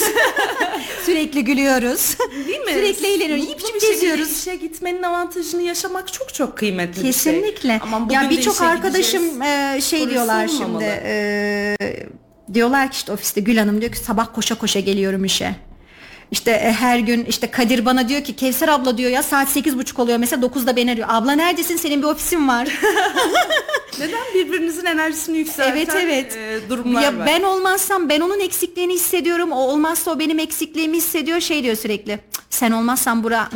[1.05, 2.17] Sürekli gülüyoruz.
[2.47, 2.71] Değil mi?
[2.73, 3.43] Sürekli eğleniyoruz.
[3.45, 4.31] Yiyip içip geziyoruz.
[4.37, 7.33] işe gitmenin avantajını yaşamak çok çok kıymetli bir şey.
[7.33, 7.79] Kesinlikle.
[7.83, 10.81] Aman ya birçok arkadaşım e, şey diyorlar olmamalı.
[10.81, 10.83] şimdi.
[10.83, 11.75] e,
[12.53, 15.55] diyorlar ki işte ofiste Gül Hanım diyor ki sabah koşa koşa geliyorum işe.
[16.31, 19.77] İşte e, her gün işte Kadir bana diyor ki Kevser abla diyor ya saat sekiz
[19.77, 21.07] buçuk oluyor mesela 9'da beni arıyor.
[21.11, 22.67] Abla neredesin senin bir ofisin var.
[23.99, 26.37] Neden birbirinizin enerjisini yükselten evet evet.
[26.37, 27.25] e, durumlar ya var.
[27.27, 29.51] ben olmazsam ben onun eksikliğini hissediyorum.
[29.51, 31.39] O olmazsa o benim eksikliğimi hissediyor.
[31.39, 32.11] Şey diyor sürekli.
[32.33, 33.49] "Cık, Sen olmazsan bura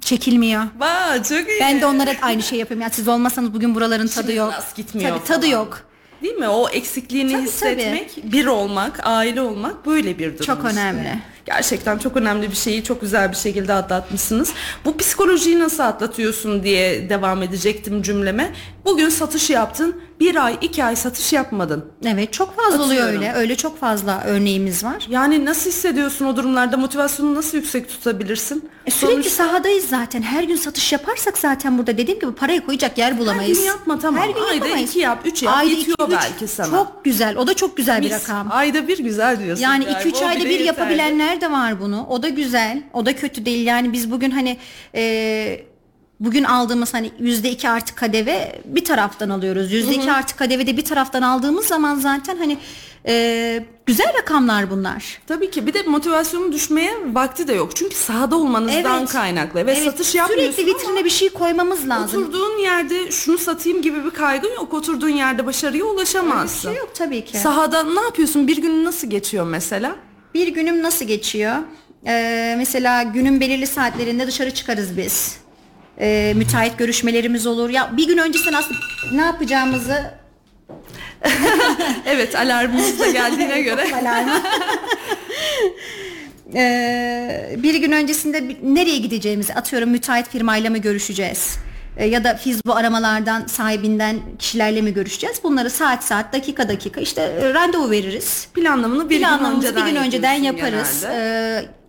[0.00, 0.62] çekilmiyor.
[0.78, 1.60] Vay çok iyi.
[1.60, 2.82] Ben de onlara aynı şey yapıyorum.
[2.82, 4.52] Ya siz olmazsanız bugün buraların tadı yok.
[4.52, 5.52] rast gitmiyor Tabii tadı falan.
[5.52, 5.80] yok.
[6.22, 6.48] Değil mi?
[6.48, 10.46] O eksikliğini Tabii, hissetmek, bir olmak, aile olmak böyle bir durum.
[10.46, 11.18] Çok önemli.
[11.56, 14.52] Gerçekten çok önemli bir şeyi çok güzel bir şekilde atlatmışsınız.
[14.84, 18.52] Bu psikolojiyi nasıl atlatıyorsun diye devam edecektim cümleme.
[18.84, 21.84] Bugün satış yaptın, bir ay, iki ay satış yapmadın.
[22.06, 23.22] Evet çok fazla oluyor Atıyorum.
[23.28, 23.32] öyle.
[23.38, 25.06] Öyle çok fazla örneğimiz var.
[25.08, 26.76] Yani nasıl hissediyorsun o durumlarda?
[26.76, 28.70] Motivasyonu nasıl yüksek tutabilirsin?
[28.86, 30.22] E, sürekli Sonuç- sahadayız zaten.
[30.22, 33.58] Her gün satış yaparsak zaten burada dediğim gibi parayı koyacak yer bulamayız.
[33.58, 34.22] gün yapma, tamam.
[34.22, 34.90] Her gün Ayda yapamayız.
[34.90, 36.20] iki yap, üç yap, Ayda yetiyor iki, üç.
[36.22, 36.70] belki sana.
[36.70, 37.36] Çok güzel.
[37.36, 38.22] O da çok güzel bir Mis.
[38.28, 38.48] rakam.
[38.50, 39.62] Ayda bir güzel diyorsun.
[39.62, 40.00] Yani galiba.
[40.00, 40.66] 2-3 O ayda bir yeterli.
[40.66, 42.06] yapabilenler de var bunu.
[42.08, 42.82] O da güzel.
[42.92, 43.66] O da kötü değil.
[43.66, 44.56] Yani biz bugün hani
[44.94, 45.64] e,
[46.20, 49.72] bugün aldığımız hani yüzde iki artı kadeve bir taraftan alıyoruz.
[49.72, 52.58] Yüzde iki artı kadeve de bir taraftan aldığımız zaman zaten hani
[53.06, 55.18] e, güzel rakamlar bunlar.
[55.26, 57.76] Tabii ki bir de motivasyonun düşmeye vakti de yok.
[57.76, 59.08] Çünkü sahada olmanızdan Evet.
[59.12, 62.22] kaynaklı ve Evet, satış yapmıyorsun Sürekli vitrine bir şey koymamız ama lazım.
[62.22, 64.74] oturduğun yerde şunu satayım gibi bir kaygın yok.
[64.74, 66.68] Oturduğun yerde başarıya Bir ulaşamazsın.
[66.68, 67.38] şey yok tabii ki.
[67.38, 68.46] Sahada ne yapıyorsun?
[68.48, 69.96] Bir gün nasıl geçiyor mesela?
[70.34, 71.56] Bir günüm nasıl geçiyor?
[72.06, 75.39] Ee, mesela günün belirli saatlerinde dışarı çıkarız biz.
[76.00, 77.70] Ee, müteahhit görüşmelerimiz olur.
[77.70, 78.78] Ya bir gün öncesinden aslında
[79.12, 80.04] ne yapacağımızı
[82.06, 83.84] Evet alarmımız da geldiğine göre.
[84.00, 84.40] alarmı.
[86.54, 91.56] Ee, bir gün öncesinde nereye gideceğimizi atıyorum müteahhit firmayla mı görüşeceğiz?
[91.96, 95.36] Ee, ya da Fizbo aramalardan sahibinden kişilerle mi görüşeceğiz?
[95.44, 98.48] Bunları saat saat dakika dakika işte e, randevu veririz.
[98.54, 101.00] Planlamını bir gün Planlamamızı önceden bir gün önceden yaparız.
[101.02, 101.66] genelde.
[101.66, 101.79] Ee,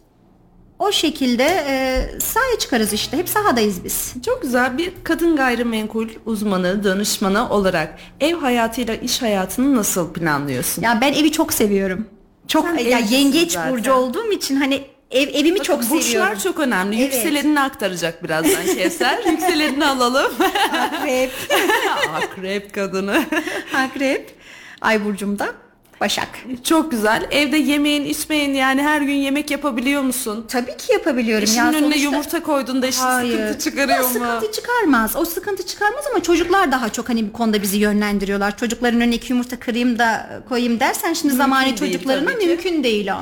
[0.81, 3.17] o şekilde e, sahaya çıkarız işte.
[3.17, 4.13] Hep sahadayız biz.
[4.25, 10.81] Çok güzel bir kadın gayrimenkul uzmanı, danışmanı olarak ev hayatıyla iş hayatını nasıl planlıyorsun?
[10.81, 12.07] Ya ben evi çok seviyorum.
[12.47, 13.71] Çok Sen ya evcisin yengeç zaten.
[13.73, 16.39] burcu olduğum için hani ev evimi Bakın, çok burçlar seviyorum.
[16.43, 16.95] çok önemli.
[17.01, 17.13] Evet.
[17.13, 19.19] Yükselenini aktaracak birazdan Kevser.
[19.31, 20.31] Yükselenini alalım.
[20.73, 21.31] Akrep.
[22.15, 23.23] Akrep kadını.
[23.75, 24.35] Akrep.
[24.81, 25.47] Ay burcumda.
[26.01, 26.27] Başak.
[26.63, 27.27] Çok güzel.
[27.31, 30.45] Evde yemeğin, içmeyin yani her gün yemek yapabiliyor musun?
[30.47, 31.43] Tabii ki yapabiliyorum.
[31.43, 33.31] Eşinin ya önüne sonuçta- yumurta koyduğunda eşin Hayır.
[33.37, 34.09] sıkıntı çıkarıyor Ya mu?
[34.09, 35.15] Sıkıntı çıkarmaz.
[35.15, 38.57] O sıkıntı çıkarmaz ama çocuklar daha çok hani bu konuda bizi yönlendiriyorlar.
[38.57, 42.47] Çocukların önüne iki yumurta kırayım da koyayım dersen şimdi değil çocuklarına ki.
[42.47, 43.17] mümkün değil o.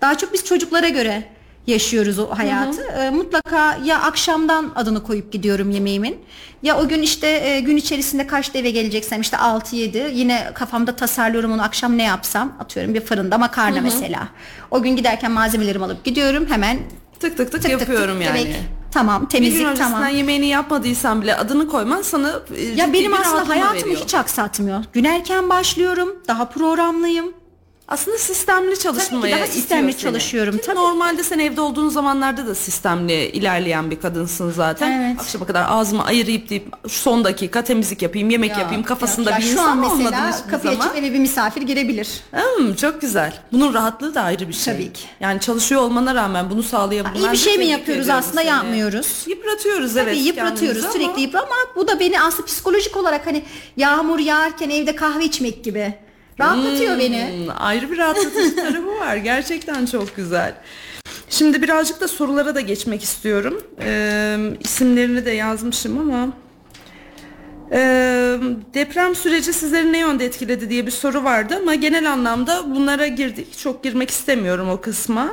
[0.00, 1.24] Daha çok biz çocuklara göre
[1.66, 2.82] yaşıyoruz o hayatı.
[2.82, 6.16] Ee, mutlaka ya akşamdan adını koyup gidiyorum yemeğimin.
[6.62, 11.52] Ya o gün işte e, gün içerisinde kaçta eve geleceksem işte 6-7 yine kafamda tasarlıyorum
[11.52, 14.28] onu akşam ne yapsam atıyorum bir fırında makarna mesela.
[14.70, 16.78] O gün giderken malzemelerimi alıp gidiyorum hemen
[17.20, 18.38] Tık tık tık, tık yapıyorum tık yani.
[18.40, 18.56] yemek.
[18.92, 20.08] Tamam Bir gün temizlik tamam.
[20.08, 24.00] yemeğini yapmadıysan bile adını koyman sana e, Ya benim aslında hayatımı veriyor.
[24.04, 24.84] hiç aksatmıyor.
[24.92, 26.08] Gün erken başlıyorum.
[26.28, 27.32] Daha programlıyım.
[27.88, 30.12] Aslında sistemli çalışmaya daha sistemli itiyor seni.
[30.12, 30.76] çalışıyorum, Ki tabii.
[30.76, 34.90] Normalde sen evde olduğun zamanlarda da sistemli ilerleyen bir kadınsın zaten.
[35.00, 35.20] Evet.
[35.20, 39.42] Akşama kadar ağzımı ayırayıp deyip şu son dakika temizlik yapayım, yemek yapayım kafasında Ya bir
[39.42, 40.86] şu insan an olmadın mesela hiçbir kapıyı zaman.
[40.86, 42.08] açıp eve bir misafir girebilir.
[42.32, 43.32] Hmm, çok güzel.
[43.52, 44.74] Bunun rahatlığı da ayrı bir şey.
[44.74, 45.02] Tabii ki.
[45.20, 48.50] Yani çalışıyor olmana rağmen bunu sağlayabilmen İyi bir şey mi tebrik yapıyoruz ediyorum aslında seni.
[48.50, 49.24] yapmıyoruz.
[49.26, 50.14] Yıpratıyoruz evet.
[50.14, 53.42] Tabii yıpratıyoruz kendimizi sürekli ama- yıprat ama bu da beni aslında psikolojik olarak hani
[53.76, 56.03] yağmur yağarken evde kahve içmek gibi.
[56.40, 57.44] Rahatlatıyor beni.
[57.44, 59.16] Hmm, ayrı bir rahatlatıcı tarafı var.
[59.16, 60.54] Gerçekten çok güzel.
[61.30, 63.62] Şimdi birazcık da sorulara da geçmek istiyorum.
[63.80, 66.32] Ee, isimlerini de yazmışım ama.
[67.74, 68.38] Ee,
[68.74, 73.58] deprem süreci sizleri ne yönde etkiledi diye bir soru vardı ama genel anlamda bunlara girdik.
[73.58, 75.28] Çok girmek istemiyorum o kısma.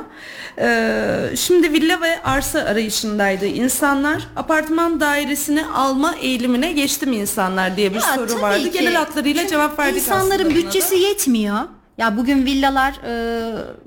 [0.58, 4.28] Ee, şimdi villa ve arsa arayışındaydı insanlar.
[4.36, 8.62] Apartman dairesini alma eğilimine geçti mi insanlar diye bir Ya soru vardı.
[8.64, 8.70] ki.
[8.70, 10.54] Genel hatlarıyla Çünkü cevap verdik İnsanların aslında da.
[10.54, 11.58] bütçesi yetmiyor.
[11.98, 13.12] Ya bugün villalar e,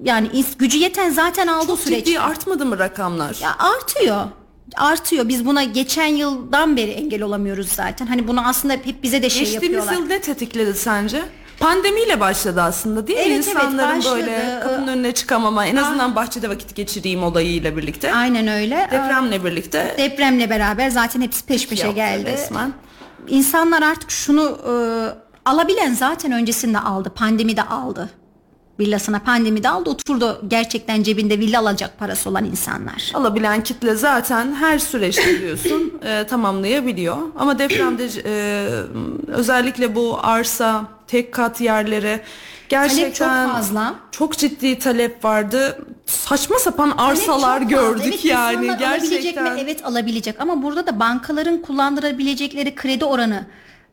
[0.03, 0.27] yani
[0.59, 2.05] gücü yeten zaten aldı Çok süreç.
[2.05, 3.37] ciddi artmadı mı rakamlar?
[3.41, 4.21] Ya artıyor.
[4.75, 5.27] Artıyor.
[5.29, 8.05] Biz buna geçen yıldan beri engel olamıyoruz zaten.
[8.07, 9.93] Hani bunu aslında hep bize de şey Geçtiğimiz yapıyorlar.
[10.03, 11.21] yıl ne tetikledi sence?
[11.59, 13.25] Pandemiyle başladı aslında değil mi?
[13.25, 14.15] Evet, evet, İnsanların başladı.
[14.15, 18.13] böyle kapının önüne çıkamama, en azından bahçede vakit geçireyim olayıyla birlikte.
[18.13, 18.87] Aynen öyle.
[18.91, 22.25] Depremle birlikte Depremle beraber zaten hepsi peş peşe yaptı geldi.
[22.31, 22.73] resmen.
[23.27, 24.73] İnsanlar artık şunu e,
[25.49, 27.09] alabilen zaten öncesinde aldı.
[27.15, 28.09] Pandemi de aldı.
[28.79, 29.89] Villasına pandemi de aldı.
[29.89, 33.11] Oturdu gerçekten cebinde villa alacak parası olan insanlar.
[33.13, 37.17] Alabilen kitle zaten her süreçte diyorsun e, tamamlayabiliyor.
[37.35, 38.67] Ama depremde e,
[39.27, 42.21] özellikle bu arsa, tek kat yerlere
[42.69, 43.95] gerçekten çok fazla.
[44.11, 45.85] çok ciddi talep vardı.
[46.05, 47.93] Saçma sapan arsalar Evet, çok fazla.
[47.93, 49.53] gördük Evet, yani gerçekten.
[49.53, 49.59] mi?
[49.63, 53.45] Evet alabilecek ama burada da bankaların kullandırabilecekleri kredi oranı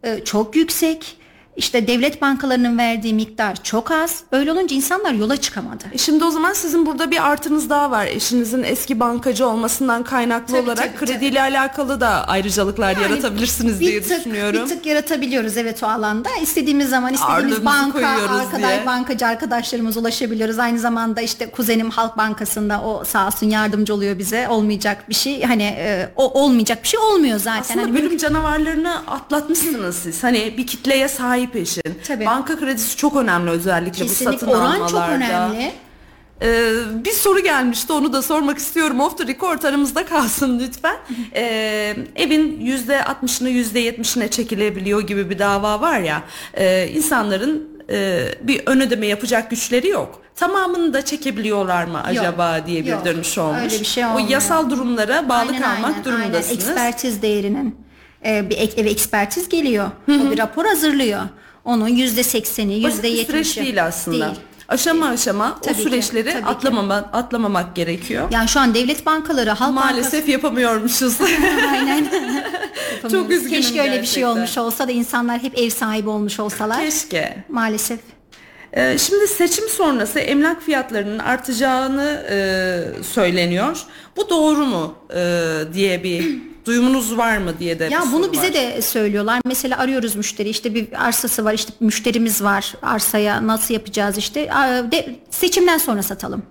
[0.03, 1.17] e, çok yüksek.
[1.57, 4.21] İşte devlet bankalarının verdiği miktar çok az.
[4.33, 5.85] Öyle olunca insanlar yola çıkamadı.
[5.93, 8.07] E Şimdi o zaman sizin burada bir artınız daha var.
[8.07, 14.03] Eşinizin eski bankacı olmasından kaynaklı Tabii, olarak tabii, krediyle alakalı da ayrıcalıklar Yani yaratabilirsiniz diye
[14.03, 14.65] tık, düşünüyorum.
[14.65, 16.29] Bir tık yaratabiliyoruz evet o alanda.
[16.43, 18.87] İstediğimiz zaman istediğimiz Ağırlığımızı banka, arkadaş, diye.
[18.87, 20.59] bankacı arkadaşlarımız ulaşabiliyoruz.
[20.59, 24.49] Aynı zamanda işte kuzenim Halk Bankası'nda o sağ olsun yardımcı oluyor bize.
[24.49, 27.61] Olmayacak bir şey hani e, o olmayacak bir şey olmuyor zaten.
[27.61, 30.25] Aslında Hani bölüm canavarlarını atlatmışsınız siz.
[30.25, 31.83] Hani bir kitleye sahip eşin.
[32.09, 32.27] Tabii.
[32.27, 34.89] Banka kredisi çok önemli özellikle bu kesinlikle satın oran almalarda.
[34.89, 35.73] çok önemli.
[36.43, 36.73] Ee,
[37.05, 39.01] bir soru gelmişti onu da sormak istiyorum.
[39.01, 40.97] Off the record aramızda kalsın lütfen.
[41.35, 46.23] Ee, evin %60'ını %70'ine çekilebiliyor gibi bir dava var ya.
[46.55, 50.23] E, insanların e, bir ön ödeme yapacak güçleri yok.
[50.37, 53.05] Tamamını da çekebiliyorlar mı acaba diye bir yok.
[53.05, 53.63] dönüş olmuş.
[53.63, 54.29] Öyle bir şey o olmuyor.
[54.29, 56.69] yasal durumlara bağlı Aynen, kalmak aynen, durumundasınız.
[56.69, 56.73] Aynen.
[56.73, 57.77] Ekspertiz değerinin
[58.27, 59.91] e, bir eve ekspertiz geliyor.
[60.09, 61.21] O bir rapor hazırlıyor.
[61.65, 63.51] Onun yüzde sekseni, yüzde yetmişi.
[63.51, 64.27] süreç değil aslında.
[64.27, 64.39] Değil.
[64.69, 66.45] Aşama aşama Tabii o ki, süreçleri ki.
[66.47, 68.29] atlamama, atlamamak gerekiyor.
[68.31, 71.21] Yani şu an devlet bankaları, halk Maalesef yapamıyormuşuz.
[71.21, 72.07] bankası aynen.
[73.11, 74.29] Çok üzgünüm Keşke öyle bir şey gerçekten.
[74.29, 76.81] olmuş olsa da insanlar hep ev sahibi olmuş olsalar.
[76.85, 77.45] Keşke.
[77.49, 78.01] Maalesef.
[78.73, 83.79] Ee, şimdi seçim sonrası emlak fiyatlarının artacağını e, söyleniyor.
[84.17, 88.53] Bu doğru mu e, diye bir duyumunuz var mı diye de Ya bunu bize var.
[88.55, 89.41] de söylüyorlar.
[89.45, 94.41] Mesela arıyoruz müşteri işte bir arsası var işte müşterimiz var arsaya nasıl yapacağız işte
[94.93, 96.43] de, seçimden sonra satalım.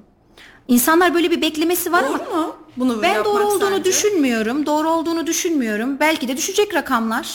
[0.67, 2.55] İnsanlar böyle bir beklemesi var ama Doğru mu?
[2.77, 3.83] Bunu ben doğru olduğunu sence?
[3.83, 4.65] düşünmüyorum.
[4.65, 5.99] Doğru olduğunu düşünmüyorum.
[5.99, 7.27] Belki de düşecek rakamlar.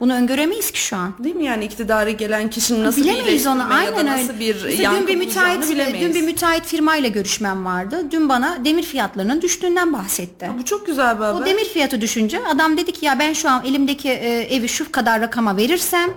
[0.00, 1.14] Bunu öngöremeyiz ki şu an.
[1.24, 4.10] Değil mi yani iktidara gelen kişinin nasıl bilemeyiz bir onu iyileştirme ya aynen da öyle.
[4.22, 6.08] nasıl bir Mesela yankı dün bir müteahhit bilemeyiz.
[6.08, 8.06] dün bir müteahhit firmayla görüşmem vardı.
[8.10, 10.50] Dün bana demir fiyatlarının düştüğünden bahsetti.
[10.58, 11.40] Bu çok güzel bir haber.
[11.40, 14.92] O demir fiyatı düşünce adam dedi ki ya ben şu an elimdeki e, evi şu
[14.92, 16.10] kadar rakama verirsem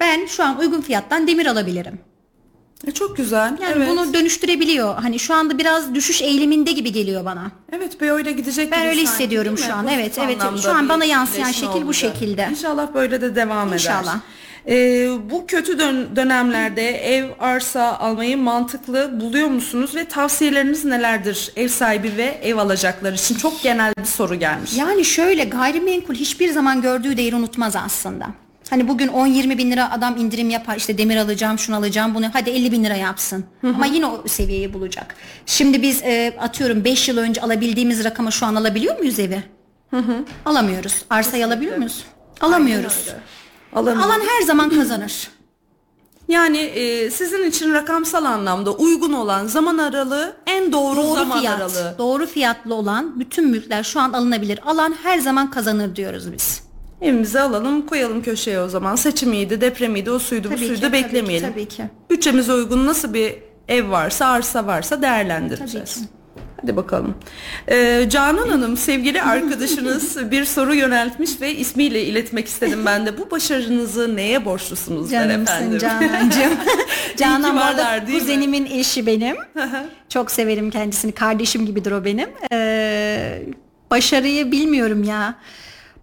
[0.00, 1.98] ben şu an uygun fiyattan demir alabilirim.
[2.86, 3.58] E, çok güzel.
[3.62, 3.88] Yani evet.
[3.88, 4.94] bunu dönüştürebiliyor.
[4.94, 7.50] Hani şu anda biraz düşüş eğiliminde gibi geliyor bana.
[7.72, 9.88] Evet bir öyle gidecek Ben öyle hissediyorum şu an.
[9.88, 10.38] Evet, evet.
[10.62, 11.94] Şu an bana yansıyan şekil bu olacak.
[11.94, 12.48] şekilde.
[12.50, 13.74] İnşallah böyle de devam eder.
[13.74, 14.18] İnşallah.
[14.68, 21.68] Ee, bu kötü dön- dönemlerde ev, arsa almayı mantıklı buluyor musunuz ve tavsiyeleriniz nelerdir ev
[21.68, 23.34] sahibi ve ev alacaklar için?
[23.34, 24.76] Çok genel bir soru gelmiş.
[24.76, 28.26] Yani şöyle gayrimenkul hiçbir zaman gördüğü değeri unutmaz aslında.
[28.72, 32.50] Hani bugün 10-20 bin lira adam indirim yapar işte demir alacağım şunu alacağım bunu hadi
[32.50, 33.44] 50 bin lira yapsın.
[33.74, 35.14] Ama yine o seviyeyi bulacak.
[35.46, 39.42] Şimdi biz e, atıyorum 5 yıl önce alabildiğimiz rakama şu an alabiliyor muyuz evi?
[40.44, 41.04] Alamıyoruz.
[41.10, 42.04] Arsayı alabiliyor muyuz?
[42.40, 43.08] Alamıyoruz.
[43.72, 44.02] Alamıyorum.
[44.02, 45.30] Alan her zaman kazanır.
[46.28, 51.60] Yani e, sizin için rakamsal anlamda uygun olan zaman aralığı en doğru, Doğru zaman fiyat,
[51.60, 51.94] aralığı.
[51.98, 54.60] doğru fiyatlı olan bütün mülkler şu an alınabilir.
[54.66, 56.71] Alan her zaman kazanır diyoruz biz.
[57.02, 58.96] Evimizi alalım koyalım köşeye o zaman.
[58.96, 61.48] Seçimiydi, depremiydi, o suydu, bu suydu tabii beklemeyelim.
[61.48, 61.82] ki, tabii ki.
[62.10, 63.34] Bütçemize uygun nasıl bir
[63.68, 65.94] ev varsa, arsa varsa değerlendireceğiz.
[65.94, 66.12] Tabii ki.
[66.62, 67.14] Hadi bakalım.
[67.68, 73.18] Ee, Canan Hanım sevgili arkadaşınız bir soru yöneltmiş ve ismiyle iletmek istedim ben de.
[73.18, 75.78] Bu başarınızı neye borçlusunuz der efendim?
[75.78, 75.78] Canımsın
[76.08, 76.58] Canancığım.
[77.16, 78.20] Canan varlar, değil mi?
[78.20, 79.36] kuzenimin eşi benim.
[80.08, 81.12] Çok severim kendisini.
[81.12, 82.28] Kardeşim gibidir o benim.
[82.52, 83.42] Ee,
[83.90, 85.34] başarıyı bilmiyorum ya.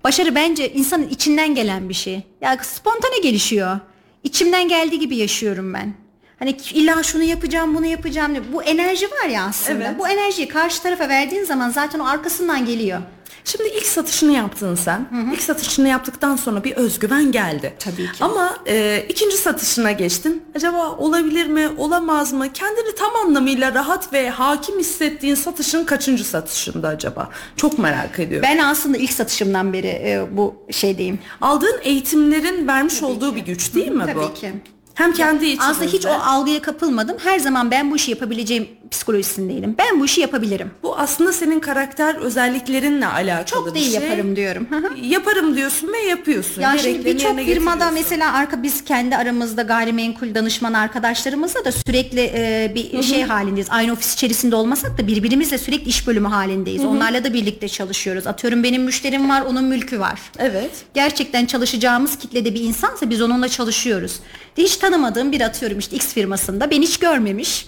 [0.03, 2.21] Başarı bence insanın içinden gelen bir şey.
[2.41, 3.79] Ya spontane gelişiyor.
[4.23, 5.93] İçimden geldiği gibi yaşıyorum ben.
[6.39, 8.35] Hani illa şunu yapacağım bunu yapacağım.
[8.53, 9.83] Bu enerji var ya aslında.
[9.87, 9.99] Evet.
[9.99, 13.01] Bu enerjiyi karşı tarafa verdiğin zaman zaten o arkasından geliyor.
[13.45, 15.07] Şimdi ilk satışını yaptın sen.
[15.33, 17.73] İlk satışını yaptıktan sonra bir özgüven geldi.
[17.79, 18.23] Tabii ki.
[18.23, 20.43] Ama e, ikinci satışına geçtin.
[20.55, 22.53] Acaba olabilir mi, olamaz mı?
[22.53, 27.29] Kendini tam anlamıyla rahat ve hakim hissettiğin satışın kaçıncı satışında acaba?
[27.55, 28.47] Çok merak ediyorum.
[28.51, 31.19] Ben aslında ilk satışımdan beri e, bu şeydeyim.
[31.41, 34.21] Aldığın eğitimlerin vermiş olduğu bir güç değil mi bu?
[34.21, 34.53] Tabii ki.
[34.99, 35.63] Hem kendi içimizde.
[35.63, 37.17] Aslında hiç o algıya kapılmadım.
[37.23, 39.75] Her zaman ben bu işi yapabileceğim psikolojisindeydim.
[39.77, 40.71] Ben bu işi yapabilirim.
[40.83, 44.01] Bu aslında senin karakter özelliklerinle alakalı Çok bir değil şey.
[44.01, 44.67] yaparım diyorum.
[45.03, 46.61] Yaparım diyorsun ve yapıyorsun.
[46.61, 51.71] Ya şimdi Gereklerini birçok yerine firmada mesela arka biz kendi aramızda gayrimenkul danışman arkadaşlarımızla da
[51.71, 53.67] sürekli e, bir şey halindeyiz.
[53.69, 56.85] Aynı ofis içerisinde olmasak da birbirimizle sürekli iş bölümü halindeyiz.
[56.85, 58.27] Onlarla da birlikte çalışıyoruz.
[58.27, 60.19] Atıyorum benim müşterim var, onun mülkü var.
[60.39, 60.71] Evet.
[60.93, 64.19] gerçekten çalışacağımız kitlede bir insansa biz onunla çalışıyoruz.
[64.57, 67.67] De hiç tanımadığım bir atıyorum işte X firmasında beni hiç görmemiş.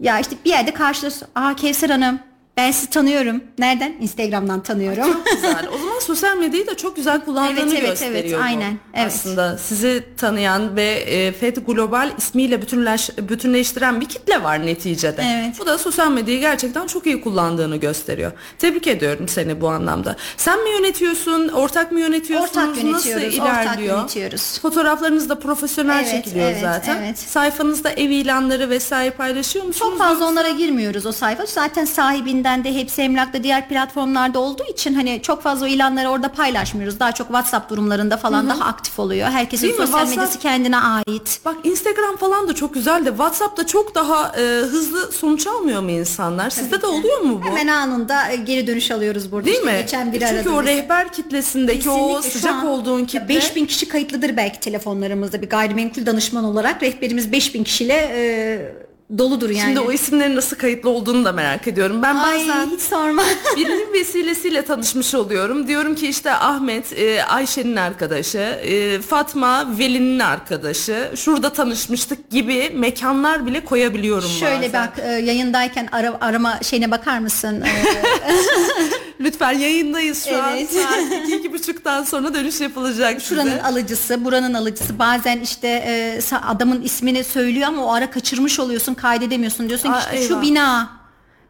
[0.00, 2.20] Ya işte bir yerde karşılaş, aa Kevser Hanım
[2.56, 3.40] ben sizi tanıyorum.
[3.58, 3.94] Nereden?
[4.00, 5.12] Instagram'dan tanıyorum.
[5.12, 5.68] Çok güzel.
[5.74, 8.42] O zaman sosyal medyayı da çok güzel kullandığını Evet, evet, gösteriyor evet, bu.
[8.44, 9.06] aynen, evet.
[9.06, 15.22] Aslında sizi tanıyan ve e, FED Global ismiyle bütünleş, bütünleştiren bir kitle var neticede.
[15.26, 15.54] Evet.
[15.60, 18.32] Bu da sosyal medyayı gerçekten çok iyi kullandığını gösteriyor.
[18.58, 20.16] Tebrik ediyorum seni bu anlamda.
[20.36, 22.50] Sen mi yönetiyorsun, ortak mı yönetiyorsunuz?
[22.56, 23.98] Ortak yönetiyoruz, Nasıl ortak ilerliyor?
[23.98, 24.58] yönetiyoruz.
[24.60, 26.96] Fotoğraflarınız da profesyonel Evet, çekiliyor evet, zaten.
[27.02, 27.18] evet.
[27.18, 29.90] Sayfanızda ev ilanları vesaire paylaşıyor musunuz?
[29.90, 31.46] Çok fazla onlara girmiyoruz o sayfa.
[31.46, 31.84] Zaten
[32.40, 37.00] sahibinden de hepsi emlakta diğer platformlarda olduğu için hani çok fazla o ilanları orada paylaşmıyoruz.
[37.00, 39.28] Daha çok WhatsApp durumlarında falan daha aktif oluyor.
[39.28, 41.40] Herkesin Değil sosyal WhatsApp- medyası kendine ait.
[41.44, 45.90] Bak Instagram falan da çok güzel de WhatsApp'ta çok daha e, hızlı sonuç almıyor mu
[45.90, 46.50] insanlar?
[46.50, 47.48] Sizde de oluyor mu bu?
[47.48, 49.46] Hemen anında e, geri dönüş alıyoruz burada.
[49.46, 49.78] Değil İşte mi?
[49.82, 53.66] Geçen biri Çünkü aradı o rehber kitlesindeki o Kesinlikle şu sıcak an olduğun kitle 5000
[53.66, 59.60] kişi kayıtlıdır belki telefonlarımızda bir gayrimenkul danışman olarak rehberimiz 5000 kişiyle e, doludur yani.
[59.60, 62.02] Şimdi o isimlerin nasıl kayıtlı olduğunu da merak ediyorum.
[62.02, 63.22] Ben Ay bazen hiç sorma.
[63.56, 65.66] birinin vesilesiyle tanışmış oluyorum.
[65.68, 71.10] Diyorum ki işte Ahmet e, Ayşe'nin arkadaşı, e, Fatma Veli'nin arkadaşı.
[71.16, 74.72] Şurada tanışmıştık gibi mekanlar bile koyabiliyorum Şöyle bazen.
[74.86, 77.60] bak e, yayındayken ara, arama şeyine bakar mısın?
[77.60, 77.70] E,
[79.20, 80.56] Lütfen yayındayız şu an.
[80.56, 80.70] Evet.
[80.70, 83.62] Saat iki, iki buçuktan sonra dönüş yapılacak Şuranın size.
[83.62, 84.98] alıcısı, buranın alıcısı.
[84.98, 89.68] Bazen işte e, adamın ismini söylüyor ama o ara kaçırmış oluyorsun, kaydedemiyorsun.
[89.68, 90.28] Diyorsun ki Aa, işte eyvah.
[90.28, 91.00] şu bina.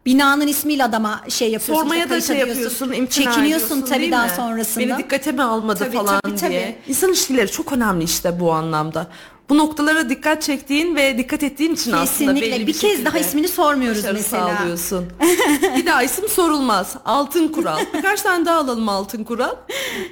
[0.05, 1.83] Binanın ismiyle adama şey yapıyorsun.
[1.83, 4.31] Sormaya da şey yapıyorsun, imtina Çekiniyorsun tabii daha mi?
[4.35, 4.87] sonrasında.
[4.87, 6.61] Beni dikkate mi almadı Tabii, falan tabii, diye.
[6.61, 6.75] tabii.
[6.87, 9.07] İnsan ilişkileri çok önemli işte bu anlamda.
[9.49, 12.51] Bu noktalara dikkat çektiğin ve dikkat ettiğin için aslında Kesinlikle.
[12.51, 14.57] belli bir, bir, kez daha ismini sormuyoruz mesela.
[14.57, 15.05] sağlıyorsun.
[15.77, 16.95] bir daha isim sorulmaz.
[17.05, 17.79] Altın kural.
[17.93, 19.55] Birkaç tane daha alalım altın kural.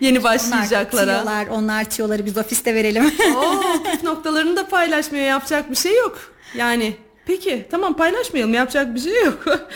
[0.01, 1.13] Yeni Onlar başlayacaklara.
[1.23, 3.11] tiyolar, onlar tiyoları biz ofiste verelim.
[3.35, 3.63] Oo,
[4.03, 5.25] noktalarını da paylaşmıyor.
[5.25, 6.17] Yapacak bir şey yok.
[6.55, 6.97] Yani
[7.30, 8.53] peki tamam paylaşmayalım.
[8.53, 9.45] Yapacak bir şey yok.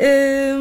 [0.00, 0.54] Ee,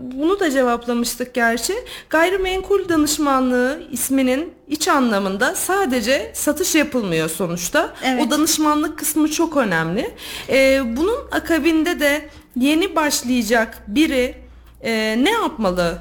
[0.00, 1.74] bunu da cevaplamıştık gerçi.
[2.08, 7.94] Gayrimenkul danışmanlığı isminin iç anlamında sadece satış yapılmıyor sonuçta.
[8.04, 8.22] Evet.
[8.26, 10.10] O danışmanlık kısmı çok önemli.
[10.48, 14.34] Ee, bunun akabinde de yeni başlayacak biri
[14.82, 15.98] e, ne yapmalı?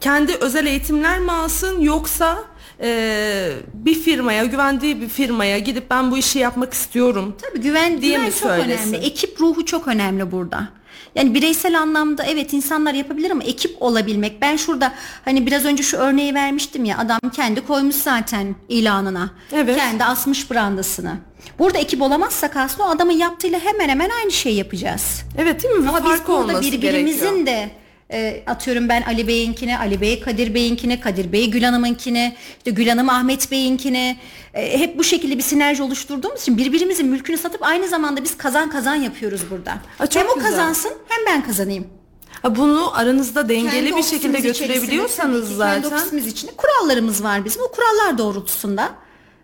[0.00, 2.44] kendi özel eğitimler mi alsın yoksa
[2.80, 7.36] e, bir firmaya güvendiği bir firmaya gidip ben bu işi yapmak istiyorum.
[7.42, 8.92] Tabii güven, Diye güven mi çok söylesin?
[8.92, 9.06] önemli.
[9.06, 10.68] Ekip ruhu çok önemli burada.
[11.14, 14.42] Yani bireysel anlamda evet insanlar yapabilir ama ekip olabilmek.
[14.42, 14.92] Ben şurada
[15.24, 19.30] hani biraz önce şu örneği vermiştim ya adam kendi koymuş zaten ilanına.
[19.52, 19.76] Evet.
[19.76, 21.16] Kendi asmış brandasını.
[21.58, 25.22] Burada ekip olamazsak aslında o adamın yaptığıyla hemen hemen aynı şeyi yapacağız.
[25.38, 25.88] Evet değil mi?
[25.88, 27.46] Ama biz Farkı burada olması birbirimizin gerekiyor.
[27.46, 27.70] de
[28.12, 32.88] e, atıyorum ben Ali Bey'inkini, Ali Bey Kadir Bey'inkini, Kadir Bey Gül Hanım'ınkini, işte Gül
[32.88, 34.18] Hanım Ahmet Bey'inkini
[34.54, 38.70] e, hep bu şekilde bir sinerji oluşturduğumuz için birbirimizin mülkünü satıp aynı zamanda biz kazan
[38.70, 39.70] kazan yapıyoruz burada.
[40.00, 40.50] Aa, hem o güzel.
[40.50, 41.86] kazansın hem ben kazanayım.
[42.42, 45.82] Ha, Bunu aranızda dengeli Kendi bir şekilde götürebiliyorsanız zaten.
[45.82, 47.62] Kendi ofisimiz içinde kurallarımız var bizim.
[47.62, 48.90] O kurallar doğrultusunda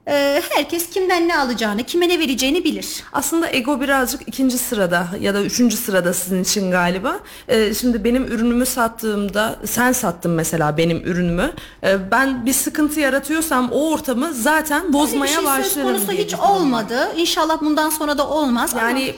[0.08, 3.04] e, herkes kimden ne alacağını, kime ne vereceğini bilir.
[3.12, 7.20] Aslında ego birazcık ikinci sırada ya da üçüncü sırada sizin için galiba.
[7.48, 11.52] Ee, şimdi benim ürünümü sattığımda sen sattın mesela benim ürünümü.
[11.84, 16.22] Ee, ben bir sıkıntı yaratıyorsam o ortamı zaten bozmaya bir şey söz başlarım konusu diye
[16.24, 16.48] hiç var.
[16.48, 17.08] olmadı.
[17.16, 18.74] İnşallah bundan sonra da olmaz.
[18.78, 19.14] Yani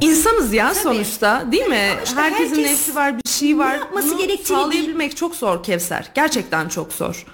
[0.00, 1.88] insanız ya sonuçta değil mi?
[1.92, 3.74] Ama işte Herkesin herkes nefsi var, bir şey var.
[3.74, 6.10] yapması Bunu gerektiğini sağlayabilmek çok zor Kevser.
[6.14, 7.26] Gerçekten çok zor.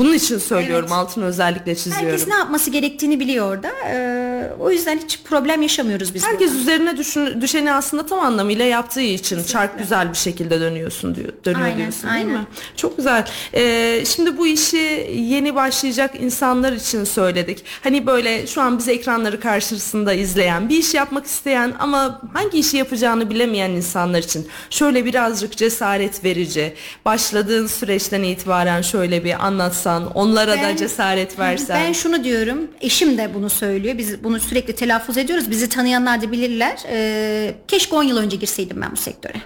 [0.00, 0.98] Bunun için söylüyorum, Evet.
[0.98, 2.06] altını özellikle çiziyorum.
[2.08, 3.70] Herkes ne yapması gerektiğini biliyor orada.
[3.86, 6.24] Ee, o yüzden hiç problem yaşamıyoruz biz.
[6.24, 6.60] Herkes burada.
[6.60, 11.32] üzerine düşün, düşeni aslında tam anlamıyla yaptığı için çark güzel bir şekilde dönüyorsun diyor.
[11.44, 12.32] Dönüyor Aynen, diyorsun değil aynen.
[12.32, 12.46] mi?
[12.76, 13.26] Çok güzel.
[13.54, 17.64] Ee, şimdi bu işi yeni başlayacak insanlar için söyledik.
[17.82, 22.76] Hani böyle şu an bizi ekranları karşısında izleyen, bir iş yapmak isteyen ama hangi işi
[22.76, 26.74] yapacağını bilemeyen insanlar için şöyle birazcık cesaret verici,
[27.04, 29.46] başladığın süreçten itibaren şöyle bir
[29.90, 31.80] anlatsan, onlara da Ben- cesaret versen.
[31.86, 32.58] Ben şunu diyorum.
[32.80, 33.98] Eşim de bunu söylüyor.
[33.98, 35.50] Biz bunu sürekli telaffuz ediyoruz.
[35.50, 36.78] Bizi tanıyanlar da bilirler.
[36.88, 39.36] Ee, keşke 10 yıl önce girseydim ben bu sektöre.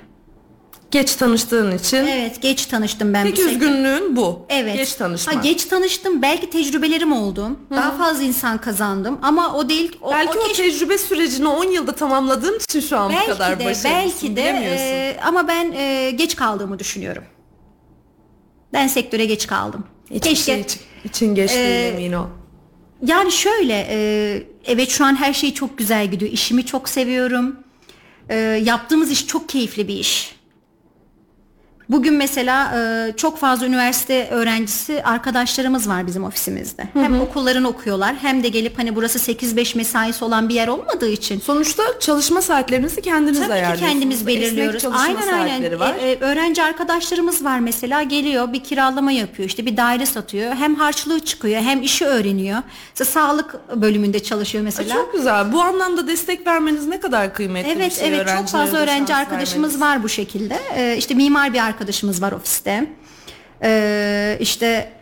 [0.91, 1.97] Geç tanıştığın için.
[2.07, 3.55] Evet geç tanıştım ben Tek bu sektöre.
[3.55, 4.47] üzgünlüğün bu.
[4.49, 4.77] Evet.
[4.77, 5.37] Geç tanışmak.
[5.37, 6.23] Ha, geç tanıştım.
[6.23, 7.49] Belki tecrübelerim oldu.
[7.71, 9.19] Daha fazla insan kazandım.
[9.23, 9.99] Ama o değil.
[10.03, 13.59] O, Belki o, keşke- tecrübe sürecini 10 yılda tamamladığın için şu an bu belki kadar
[13.61, 17.25] de belki de e, ama ben e, geç kaldığımı düşünüyorum.
[18.73, 19.85] Ben sektöre geç kaldım.
[20.11, 22.27] Hiçbir Keşke şey için, için geç değil Ee, emin ol.
[23.07, 26.33] Yani şöyle e, evet şu an her şey çok güzel gidiyor.
[26.33, 27.57] İşimi çok seviyorum.
[28.29, 30.37] E, yaptığımız iş çok keyifli bir iş.
[31.89, 36.89] Bugün mesela e, çok fazla üniversite öğrencisi arkadaşlarımız var bizim ofisimizde.
[36.95, 41.41] Hem okullarını okuyorlar hem de gelip hani burası 8-5 mesaisi olan bir yer olmadığı için.
[41.41, 43.91] Sonuçta çalışma saatlerinizi kendiniz Tabii ki ayarlıyorsunuz.
[43.93, 44.83] kendimiz Esnek belirliyoruz.
[44.83, 45.81] çalışma Aynen aynen.
[45.81, 45.95] var.
[46.01, 50.55] E, e, öğrenci arkadaşlarımız var mesela geliyor bir kiralama yapıyor işte bir daire satıyor.
[50.55, 52.59] Hem harçlığı çıkıyor hem işi öğreniyor.
[52.99, 54.95] Mesela sağlık bölümünde çalışıyor mesela.
[54.95, 55.53] Çok güzel.
[55.53, 58.09] Bu anlamda destek vermeniz ne kadar kıymetli bir Evet şey.
[58.09, 59.81] evet çok öğrencilere fazla öğrenci arkadaşımız vermeniz.
[59.81, 60.59] var bu şekilde.
[60.77, 61.74] Ee, işte mimar bir arkadaşımız
[62.23, 62.87] var ofiste.
[63.63, 64.93] Ee, işte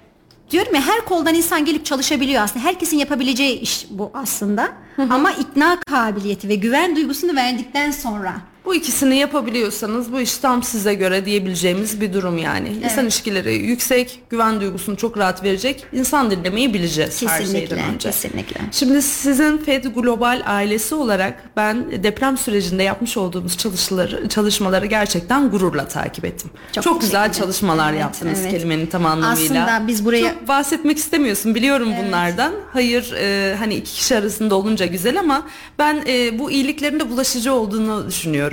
[0.51, 2.65] diyorum ya her koldan insan gelip çalışabiliyor aslında.
[2.65, 4.73] Herkesin yapabileceği iş bu aslında.
[5.11, 8.35] Ama ikna kabiliyeti ve güven duygusunu verdikten sonra
[8.65, 12.69] Bu ikisini yapabiliyorsanız bu iş tam size göre diyebileceğimiz bir durum yani.
[12.85, 15.85] İnsan ilişkileri yüksek, güven duygusunu çok rahat verecek.
[15.93, 18.09] İnsan dinlemeyi bileceğiz her kesinlikle şeyden önce.
[18.11, 18.61] kesinlikle.
[18.73, 25.89] Şimdi sizin Fed Global ailesi olarak ben deprem sürecinde yapmış olduğumuz çalışmaları, çalışmaları gerçekten gururla
[25.89, 26.51] takip ettim.
[26.73, 27.41] Çok, Çok güzel ederim.
[27.41, 28.51] çalışmalar Evet, yaptınız evet.
[28.51, 29.63] kelimenin tam anlamıyla.
[29.65, 32.53] Aslında biz buraya- Çok bahsetmek istemiyorsun biliyorum bunlardan.
[32.73, 35.47] Hayır e, hani iki kişi arasında olunca güzel ama
[35.79, 38.52] ben e, bu iyiliklerin de bulaşıcı olduğunu düşünüyorum.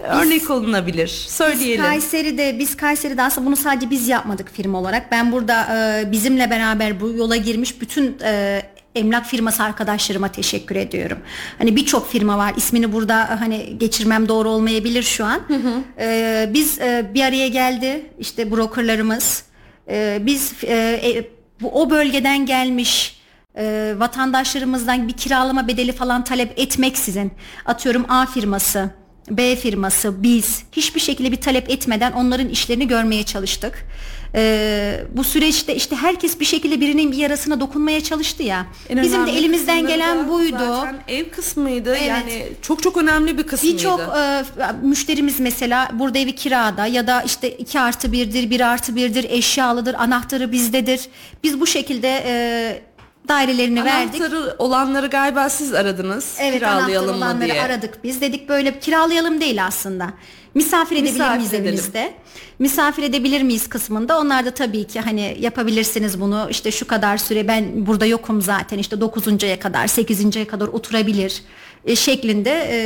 [0.00, 1.08] Örnek olunabilir.
[1.08, 1.84] Söyleyelim.
[1.84, 5.12] Biz Kayseri'de biz Kayseri'de aslında bunu sadece biz yapmadık firma olarak.
[5.12, 8.62] Ben burada e, bizimle beraber bu yola girmiş bütün e,
[8.94, 11.18] emlak firması arkadaşlarıma teşekkür ediyorum.
[11.58, 12.54] Hani birçok firma var.
[12.56, 15.40] İsmini burada e, hani geçirmem doğru olmayabilir şu an.
[15.98, 19.42] E, biz e, bir araya geldi işte brokerlarımız.
[19.88, 20.74] E, biz e,
[21.04, 21.28] e,
[21.60, 23.18] bu o bölgeden gelmiş
[23.58, 27.32] e, vatandaşlarımızdan bir kiralama bedeli falan talep etmeksizin
[27.66, 28.90] atıyorum A firması
[29.30, 33.84] B firması biz hiçbir şekilde bir talep etmeden onların işlerini görmeye çalıştık.
[34.34, 38.66] E, bu süreçte işte herkes bir şekilde birinin bir yarasına dokunmaya çalıştı ya.
[38.88, 40.58] En Bizim de elimizden gelen buydu.
[40.58, 41.90] Zaten ev kısmıydı.
[41.90, 42.08] Evet.
[42.08, 43.76] Yani çok çok önemli bir kısmıydı.
[43.76, 44.44] Birçok e,
[44.82, 49.94] müşterimiz mesela burada evi kirada ya da işte 2 artı 1'dir 1 artı 1'dir eşyalıdır
[49.94, 51.00] anahtarı bizdedir.
[51.44, 52.87] Biz bu şekilde e,
[53.28, 54.20] dairelerini verdik.
[54.20, 56.36] Anahtarı olanları galiba siz aradınız.
[56.40, 57.62] Evet kiralayalım mı olanları diye.
[57.62, 58.20] aradık biz.
[58.20, 60.10] Dedik böyle kiralayalım değil aslında.
[60.54, 61.64] Misafir edebilir Misafir miyiz edelim.
[61.66, 62.12] evimizde?
[62.58, 64.18] Misafir edebilir miyiz kısmında.
[64.20, 66.46] Onlar da tabii ki hani yapabilirsiniz bunu.
[66.50, 68.78] İşte şu kadar süre ben burada yokum zaten.
[68.78, 69.24] İşte 9.
[69.60, 70.46] kadar 8.
[70.46, 71.42] kadar oturabilir.
[71.84, 72.78] E, şeklinde e,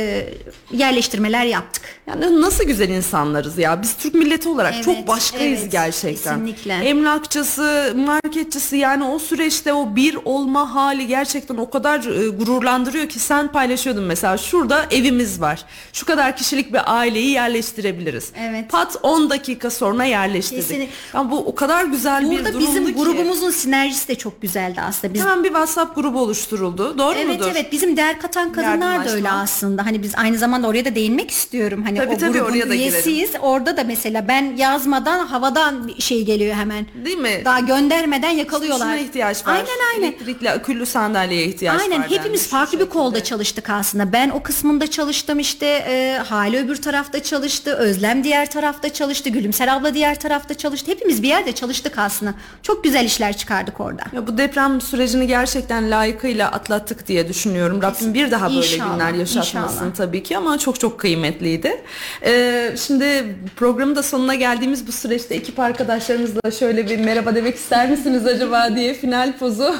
[0.77, 1.83] yerleştirmeler yaptık.
[2.07, 3.81] Yani nasıl güzel insanlarız ya.
[3.81, 6.33] Biz Türk milleti olarak Evet, çok başkayız evet, gerçekten.
[6.45, 6.73] kesinlikle.
[6.73, 13.19] Emlakçısı, marketçisi yani o süreçte o bir olma hali gerçekten o kadar e, gururlandırıyor ki
[13.19, 15.65] sen paylaşıyordun mesela şurada evimiz var.
[15.93, 18.31] Şu kadar kişilik bir aileyi yerleştirebiliriz.
[18.39, 18.69] Evet.
[18.69, 20.67] Pat 10 dakika sonra yerleştirdik.
[20.67, 20.93] Kesinlikle.
[21.13, 22.93] Yani bu o kadar güzel bir Burada durumdu bizim ki.
[22.93, 25.13] grubumuzun sinerjisi de çok güzeldi aslında.
[25.13, 26.97] Biz Hemen bir WhatsApp grubu oluşturuldu.
[26.97, 27.49] Doğru Evet mudur?
[27.51, 29.15] evet bizim değer katan kadınlar da Yardımlaşma.
[29.17, 29.85] öyle aslında.
[29.85, 31.83] Hani biz aynı zamanda oraya da değinmek istiyorum.
[31.83, 33.31] Hani Tabii, o tabii, grubun oraya da üyesiyiz.
[33.41, 36.85] Orada da mesela ben yazmadan havadan bir şey geliyor hemen.
[37.05, 37.41] Değil mi?
[37.45, 38.85] Daha göndermeden yakalıyorlar.
[38.85, 39.53] Şuna ihtiyaç var.
[39.55, 40.07] Aynen aynen.
[40.07, 42.05] Elektrikli akülü sandalyeye ihtiyaç Aynen var.
[42.09, 42.41] hepimiz denmiş.
[42.41, 43.29] farklı bir kolda şekilde.
[43.29, 44.13] çalıştık aslında.
[44.13, 47.73] Ben o kısmında çalıştım işte e, Hale öbür tarafta çalıştı.
[47.75, 49.29] Özlem diğer tarafta çalıştı.
[49.29, 50.91] Gülümser abla diğer tarafta çalıştı.
[50.91, 52.33] Hepimiz bir yerde çalıştık aslında.
[52.63, 54.03] Çok güzel işler çıkardık orada.
[54.13, 57.81] Ya bu deprem sürecini gerçekten layıkıyla atlattık diye düşünüyorum.
[57.81, 59.95] Rabbim bir daha böyle İnşallah, günler yaşatmasın inşallah.
[59.97, 61.81] tabii ki ama çok çok kıymetliydi.
[62.25, 67.89] Ee, şimdi programın da sonuna geldiğimiz bu süreçte ekip arkadaşlarımızla şöyle bir merhaba demek ister
[67.89, 69.75] misiniz acaba diye final pozu.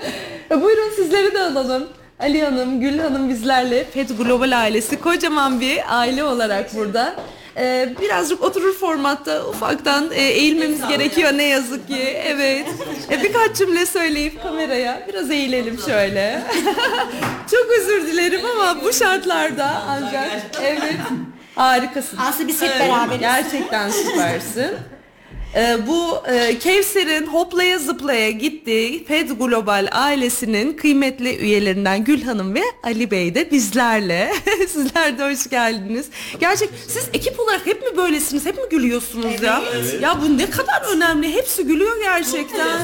[0.50, 1.84] Buyurun sizleri de alalım.
[2.20, 7.14] Ali Hanım, Gül Hanım bizlerle FED Global ailesi kocaman bir aile olarak burada.
[7.56, 12.02] Ee, birazcık oturur formatta ufaktan e, eğilmemiz gerekiyor ne yazık ki.
[12.24, 12.66] Evet.
[13.10, 16.42] E, birkaç cümle söyleyip kameraya biraz eğilelim şöyle.
[17.50, 20.30] Çok özür dilerim ama bu şartlarda ancak
[20.62, 20.96] evet
[21.54, 22.18] harikasın.
[22.18, 23.20] Aslında biz hep beraberiz.
[23.20, 24.70] Gerçekten süpersin.
[25.54, 32.62] Ee, bu e, Kevser'in hoplaya zıplaya gittiği Fed Global ailesinin kıymetli üyelerinden Gül Hanım ve
[32.82, 34.32] Ali Bey de bizlerle.
[34.68, 36.06] Sizler de hoş geldiniz.
[36.40, 38.46] Gerçek siz ekip olarak hep mi böylesiniz?
[38.46, 39.62] Hep mi gülüyorsunuz ya?
[40.00, 41.34] Ya bu ne kadar önemli.
[41.34, 42.80] Hepsi gülüyor gerçekten.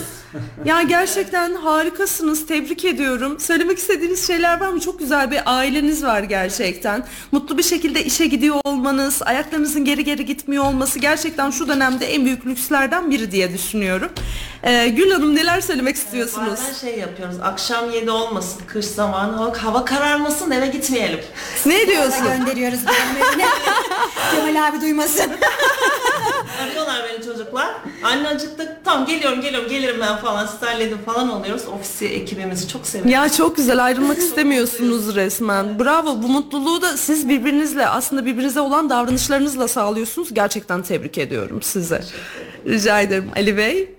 [0.64, 2.46] Ya gerçekten harikasınız.
[2.46, 3.40] Tebrik ediyorum.
[3.40, 4.80] Söylemek istediğiniz şeyler var mı?
[4.80, 7.04] Çok güzel bir aileniz var gerçekten.
[7.32, 12.24] Mutlu bir şekilde işe gidiyor olmanız, ayaklarınızın geri geri gitmiyor olması gerçekten şu dönemde en
[12.24, 14.10] büyük lükslerden biri diye düşünüyorum.
[14.62, 16.50] Ee, Gül Hanım neler söylemek istiyorsunuz?
[16.50, 17.36] Bazen şey yapıyoruz.
[17.42, 19.36] Akşam 7 olmasın kış zamanı.
[19.36, 21.20] Hava, hava kararmasın eve gitmeyelim.
[21.66, 22.24] Ne diyorsun?
[22.24, 22.78] gönderiyoruz.
[24.34, 25.32] Kemal abi duymasın.
[26.62, 27.68] Arıyorlar beni çocuklar.
[28.02, 28.68] Anne acıktık.
[28.84, 30.25] Tamam geliyorum geliyorum gelirim ben falan.
[30.26, 31.62] Sizi halledin falan oluyoruz.
[31.74, 33.12] Ofisi ekibimizi çok seviyorum.
[33.12, 35.78] Ya çok güzel ayrılmak istemiyorsunuz resmen.
[35.78, 40.34] Bravo bu mutluluğu da siz birbirinizle aslında birbirinize olan davranışlarınızla sağlıyorsunuz.
[40.34, 42.04] Gerçekten tebrik ediyorum size.
[42.66, 43.90] Rica ederim Ali Bey.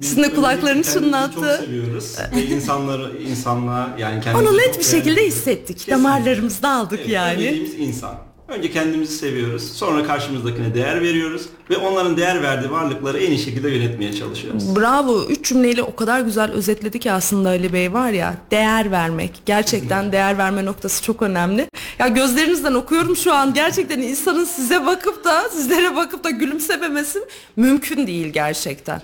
[0.00, 1.34] Sizin de kulaklarını Kendimizi çınlattı.
[1.58, 5.36] Çok seviyoruz ve insanları insanlığa yani kendimizi Onu net çok bir şekilde beğendik.
[5.36, 5.78] hissettik.
[5.78, 5.92] Kesinlikle.
[5.92, 7.38] Damarlarımızda aldık Evet, yani.
[7.38, 8.14] Dediğimiz insan.
[8.48, 13.70] Önce kendimizi seviyoruz, sonra karşımızdakine değer veriyoruz ve onların değer verdiği varlıkları en iyi şekilde
[13.70, 14.76] yönetmeye çalışıyoruz.
[14.76, 15.24] Bravo.
[15.24, 19.42] Üç cümleyle o kadar güzel özetledi ki aslında Ali Bey var ya değer vermek.
[19.46, 21.68] Gerçekten değer verme noktası çok önemli.
[21.98, 23.54] Ya gözlerinizden okuyorum şu an.
[23.54, 27.18] Gerçekten insanın size bakıp da sizlere bakıp da gülümsememesi
[27.56, 29.02] mümkün değil gerçekten.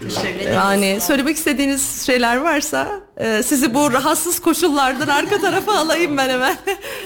[0.00, 0.54] Teşekkür ederim.
[0.54, 6.56] Yani söylemek istediğiniz şeyler varsa e, sizi bu rahatsız koşullardan arka tarafa alayım ben hemen.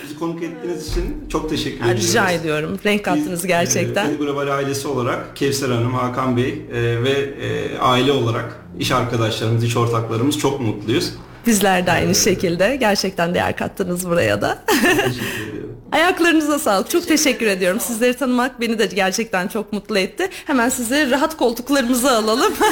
[0.04, 2.08] Bizi konuk ettiğiniz için çok teşekkür ediyoruz.
[2.08, 2.78] Rica ediyorum.
[2.84, 4.06] Renk kattınız Biz, gerçekten.
[4.06, 4.97] E, Fedi Global ailesi olarak
[5.34, 11.14] Kevser Hanım, Hakan Bey e, ve e, aile olarak iş arkadaşlarımız, iş ortaklarımız çok mutluyuz.
[11.48, 12.76] Bizler de aynı şekilde.
[12.76, 14.58] Gerçekten değer kattınız buraya da.
[14.66, 14.88] Teşekkür
[15.48, 15.76] ediyorum.
[15.92, 16.90] Ayaklarınıza sağlık.
[16.90, 17.80] Çok teşekkür ediyorum.
[17.80, 20.28] Sizleri tanımak beni de gerçekten çok mutlu etti.
[20.46, 22.52] Hemen sizi rahat koltuklarımıza alalım.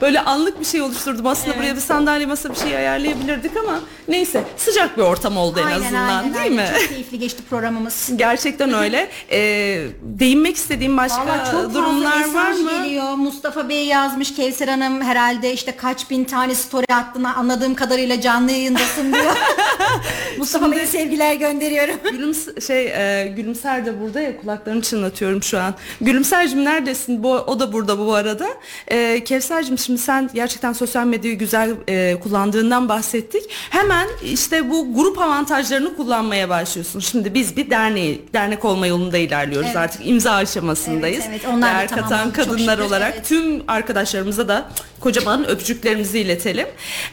[0.00, 1.26] Böyle anlık bir şey oluşturdum.
[1.26, 5.70] Aslında buraya bir sandalye masa bir şey ayarlayabilirdik ama neyse sıcak bir ortam oldu en
[5.72, 6.52] azından değil aynen.
[6.52, 6.68] mi?
[6.80, 8.10] Çok keyifli geçti programımız.
[8.16, 9.08] Gerçekten öyle.
[9.30, 12.70] Ee, değinmek istediğim başka Valla çok durumlar fazla var mı?
[12.84, 13.12] geliyor.
[13.14, 18.50] Mustafa Bey yazmış Kevser Hanım herhalde işte kaç bin tane story attığını anladığım kadarıyla canlı
[18.50, 19.36] yayındasın diyor.
[20.38, 21.94] Mustafa Bey'e sevgiler gönderiyorum.
[22.10, 25.74] Gülüms şey e, Gülümser de burada ya kulaklarını çınlatıyorum şu an.
[26.00, 27.22] Gülümsercim neredesin?
[27.22, 28.48] Bu o da burada bu arada.
[28.88, 33.42] E, Kevsercim şimdi sen gerçekten sosyal medyayı güzel e, kullandığından bahsettik.
[33.70, 37.00] Hemen işte bu grup avantajlarını kullanmaya başlıyorsun.
[37.00, 39.76] Şimdi biz bir derneği dernek olma yolunda ilerliyoruz Evet.
[39.76, 41.24] artık imza aşamasındayız.
[41.28, 41.54] Evet, evet.
[41.54, 43.28] Onlar Değer katan kadınlar şükür, olarak evet.
[43.28, 44.68] tüm arkadaşlarımıza da
[45.00, 46.39] kocaman öpücüklerimizi iletelim.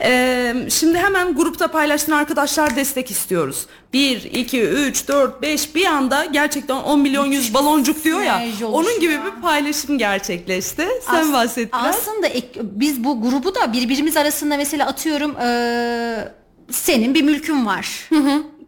[0.01, 3.65] Ee, şimdi hemen grupta paylaştığın arkadaşlar destek istiyoruz.
[3.93, 8.41] 1, 2, 3, 4, 5 bir anda gerçekten 10 milyon 100 baloncuk diyor ya.
[8.71, 10.87] Onun gibi bir paylaşım gerçekleşti.
[11.09, 11.95] Sen As- bahset biraz.
[11.95, 16.31] Aslında ek- biz bu grubu da birbirimiz arasında mesela atıyorum eee,
[16.71, 18.09] senin bir mülkün var.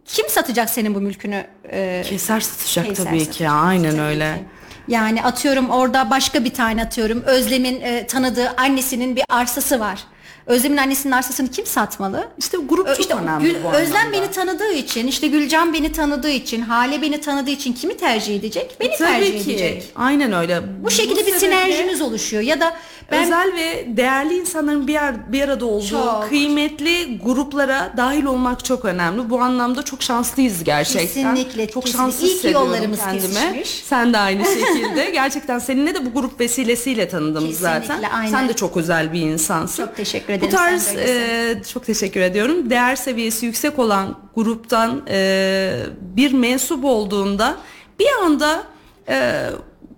[0.06, 1.44] Kim satacak senin bu mülkünü?
[1.72, 3.24] Eee, Keser satacak Keser tabii ki.
[3.24, 4.34] satacak, Aynen tabii öyle.
[4.34, 4.44] ki.
[4.88, 9.98] Yani atıyorum orada başka bir tane atıyorum Özlem'in e, tanıdığı annesinin bir arsası var.
[10.50, 12.28] Özlem'in annesinin arsasını kim satmalı?
[12.38, 16.30] İşte grup çok işte önemli Gül- bu Özlem beni tanıdığı için, işte Gülcan beni tanıdığı
[16.30, 18.76] için, Hale beni tanıdığı için kimi tercih edecek?
[18.80, 19.50] Beni tercih Tabii ki.
[19.52, 19.84] edecek.
[19.96, 20.60] Aynen öyle.
[20.84, 22.76] Bu şekilde bir sinerjimiz oluşuyor ya da
[23.12, 26.26] ben Özel ve değerli insanların bir, yer, bir arada olduğu Çok.
[26.28, 29.30] kıymetli gruplara dahil olmak çok önemli.
[29.30, 31.34] Bu anlamda çok şanslıyız gerçekten.
[31.34, 32.12] Kesinlikle, Çok kesinlikle.
[32.12, 33.20] şanslı İyi ki yollarımız kendime.
[33.20, 33.68] kesişmiş.
[33.88, 35.10] Sen de aynı şekilde.
[35.12, 38.02] gerçekten seninle de bu grup vesilesiyle tanıdım Kesinlikle, zaten.
[38.14, 38.30] aynen.
[38.30, 39.86] Sen de çok özel bir insansın.
[39.86, 41.60] Çok teşekkür Bu ederim, tarz de öylesin.
[41.60, 42.70] e, çok teşekkür ediyorum.
[42.70, 47.56] Değer seviyesi yüksek olan gruptan e, bir mensup olduğunda
[47.98, 48.62] bir anda
[49.08, 49.46] e,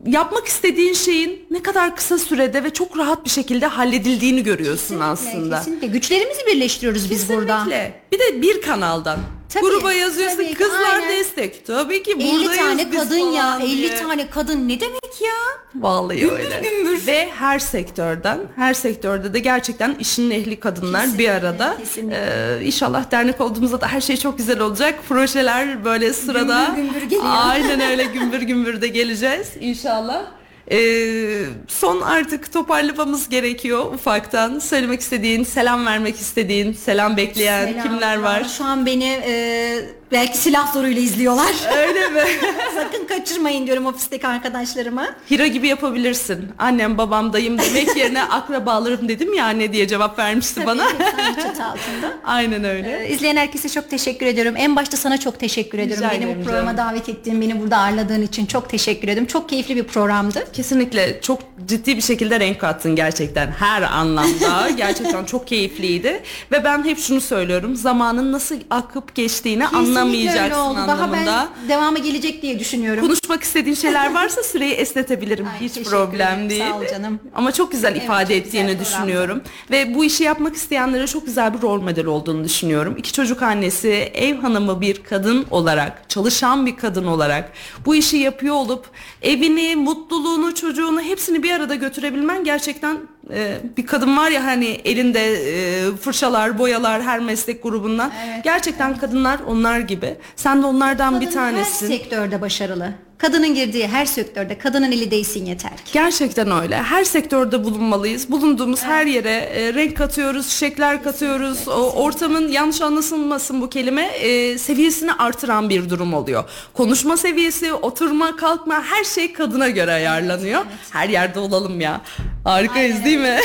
[0.06, 5.58] yapmak istediğin şeyin ne kadar kısa sürede ve çok rahat bir şekilde halledildiğini görüyorsun aslında.
[5.58, 5.86] Kesinlikle.
[5.86, 7.56] Güçlerimizi birleştiriyoruz biz burada.
[7.58, 8.00] Kesinlikle.
[8.12, 9.18] Bir de bir kanaldan.
[9.52, 11.10] Tabii, Gruba yazıyorsun tabii ki, kızlar aynen.
[11.10, 11.66] destek.
[11.66, 13.96] Tabii ki 50 buradayız tane biz kadın ya, falan 50 diye.
[13.96, 15.32] tane kadın ne demek ya?
[15.74, 16.62] Vallahi öyle.
[17.06, 21.76] Ve her sektörden, her sektörde de gerçekten işin ehli kadınlar bir arada.
[21.78, 22.56] kesinlikle.
[22.60, 24.94] Ee, inşallah dernek olduğumuzda da her şey çok güzel olacak.
[25.08, 26.72] Projeler böyle sırada.
[26.76, 27.24] Gümbür gümbür geliyor.
[27.28, 30.22] Aynen öyle gümbür gümbür de geleceğiz inşallah.
[30.70, 34.58] Ee, son artık toparlamamız gerekiyor ufaktan.
[34.58, 37.82] Söylemek istediğin, selam vermek istediğin, selam bekleyen Selam.
[37.88, 38.44] kimler var?
[38.58, 41.52] Şu an beni e, belki silah zoruyla izliyorlar.
[41.76, 42.20] Öyle mi?
[42.74, 45.06] Sakın kaçırmayın diyorum ofisteki arkadaşlarıma.
[45.30, 46.48] Hira gibi yapabilirsin.
[46.58, 50.84] Annem, babam, dayım demek yerine akrabalarım dedim ya anne diye cevap vermişti bana.
[50.84, 52.12] Hepsi bir çatı altında.
[52.24, 53.06] Aynen öyle.
[53.06, 54.54] Ee, İzleyen herkese çok teşekkür ediyorum.
[54.56, 56.08] En başta sana çok teşekkür ediyorum.
[56.10, 56.90] Beni ederim bu programa canım.
[56.90, 59.26] davet ettiğin, beni burada ağırladığın için çok teşekkür ederim.
[59.26, 60.44] Çok keyifli bir programdı.
[60.52, 64.70] Kesinlikle çok ciddi bir şekilde renk kattın gerçekten her anlamda.
[64.76, 66.22] gerçekten çok keyifliydi.
[66.52, 67.76] Ve ben hep şunu söylüyorum.
[67.76, 70.76] Zamanın nasıl akıp geçtiğini Kesinlikle anlamayacaksın oldu.
[70.76, 71.48] Daha anlamında.
[71.62, 73.02] ben devamı gelecek diye düşünüyorum.
[73.06, 75.46] Konuşmak istediğin şeyler varsa süreyi esnetebilirim.
[75.46, 76.50] Ay, Hiç problem ederim.
[76.50, 76.62] değil.
[76.70, 77.20] Sağ ol canım.
[77.34, 78.84] Ama çok güzel Evet, ifade çok güzel ettiğini programdı.
[78.84, 79.42] düşünüyorum.
[79.70, 82.94] Ve bu işi yapmak isteyenlere çok güzel bir rol model olduğunu düşünüyorum.
[82.98, 87.52] İki çocuk annesi, ev hanımı bir kadın olarak, çalışan bir kadın olarak
[87.86, 88.86] bu işi yapıyor olup
[89.22, 92.98] evini, mutluluğunu, çocuğunu hepsini bir arada götürebilmen gerçekten
[93.30, 98.12] e, bir kadın var ya hani elinde e, fırçalar, boyalar her meslek grubundan.
[98.44, 100.16] Gerçekten kadınlar onlar gibi.
[100.36, 101.86] Sen de onlardan bir Kadın tanesin.
[101.90, 102.92] her sektörde başarılı.
[103.22, 105.92] Kadının girdiği her sektörde kadının eli değsin yeter ki.
[105.92, 106.82] Gerçekten öyle.
[106.82, 108.30] Her sektörde bulunmalıyız.
[108.30, 111.68] Bulunduğumuz her yere e, renk katıyoruz, çiçekler katıyoruz.
[111.68, 116.44] O ortamın yanlış anlaşılmasın bu kelime e, seviyesini artıran bir durum oluyor.
[116.74, 120.64] Konuşma seviyesi, oturma, kalkma her şey kadına göre ayarlanıyor.
[120.90, 122.00] Her yerde olalım ya.
[122.44, 123.38] Harikayız değil mi?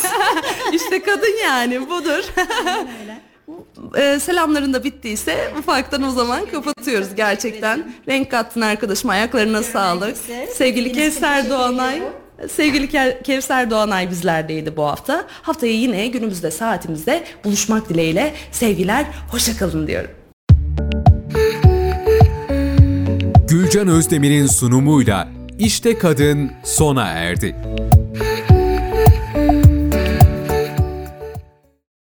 [0.72, 2.24] işte kadın yani budur.
[3.96, 7.92] Ee, selamların da bittiyse ufaktan o zaman kapatıyoruz gerçekten.
[8.08, 10.16] Renk kattın arkadaşım ayaklarına sağlık.
[10.54, 12.02] Sevgili Kevser Doğanay.
[12.48, 15.24] Sevgili Ke- Kevser Doğanay bizlerdeydi bu hafta.
[15.42, 20.10] Haftaya yine günümüzde saatimizde buluşmak dileğiyle sevgiler, hoşçakalın diyorum.
[23.48, 25.28] Gülcan Özdemir'in sunumuyla
[25.58, 27.56] İşte Kadın sona erdi.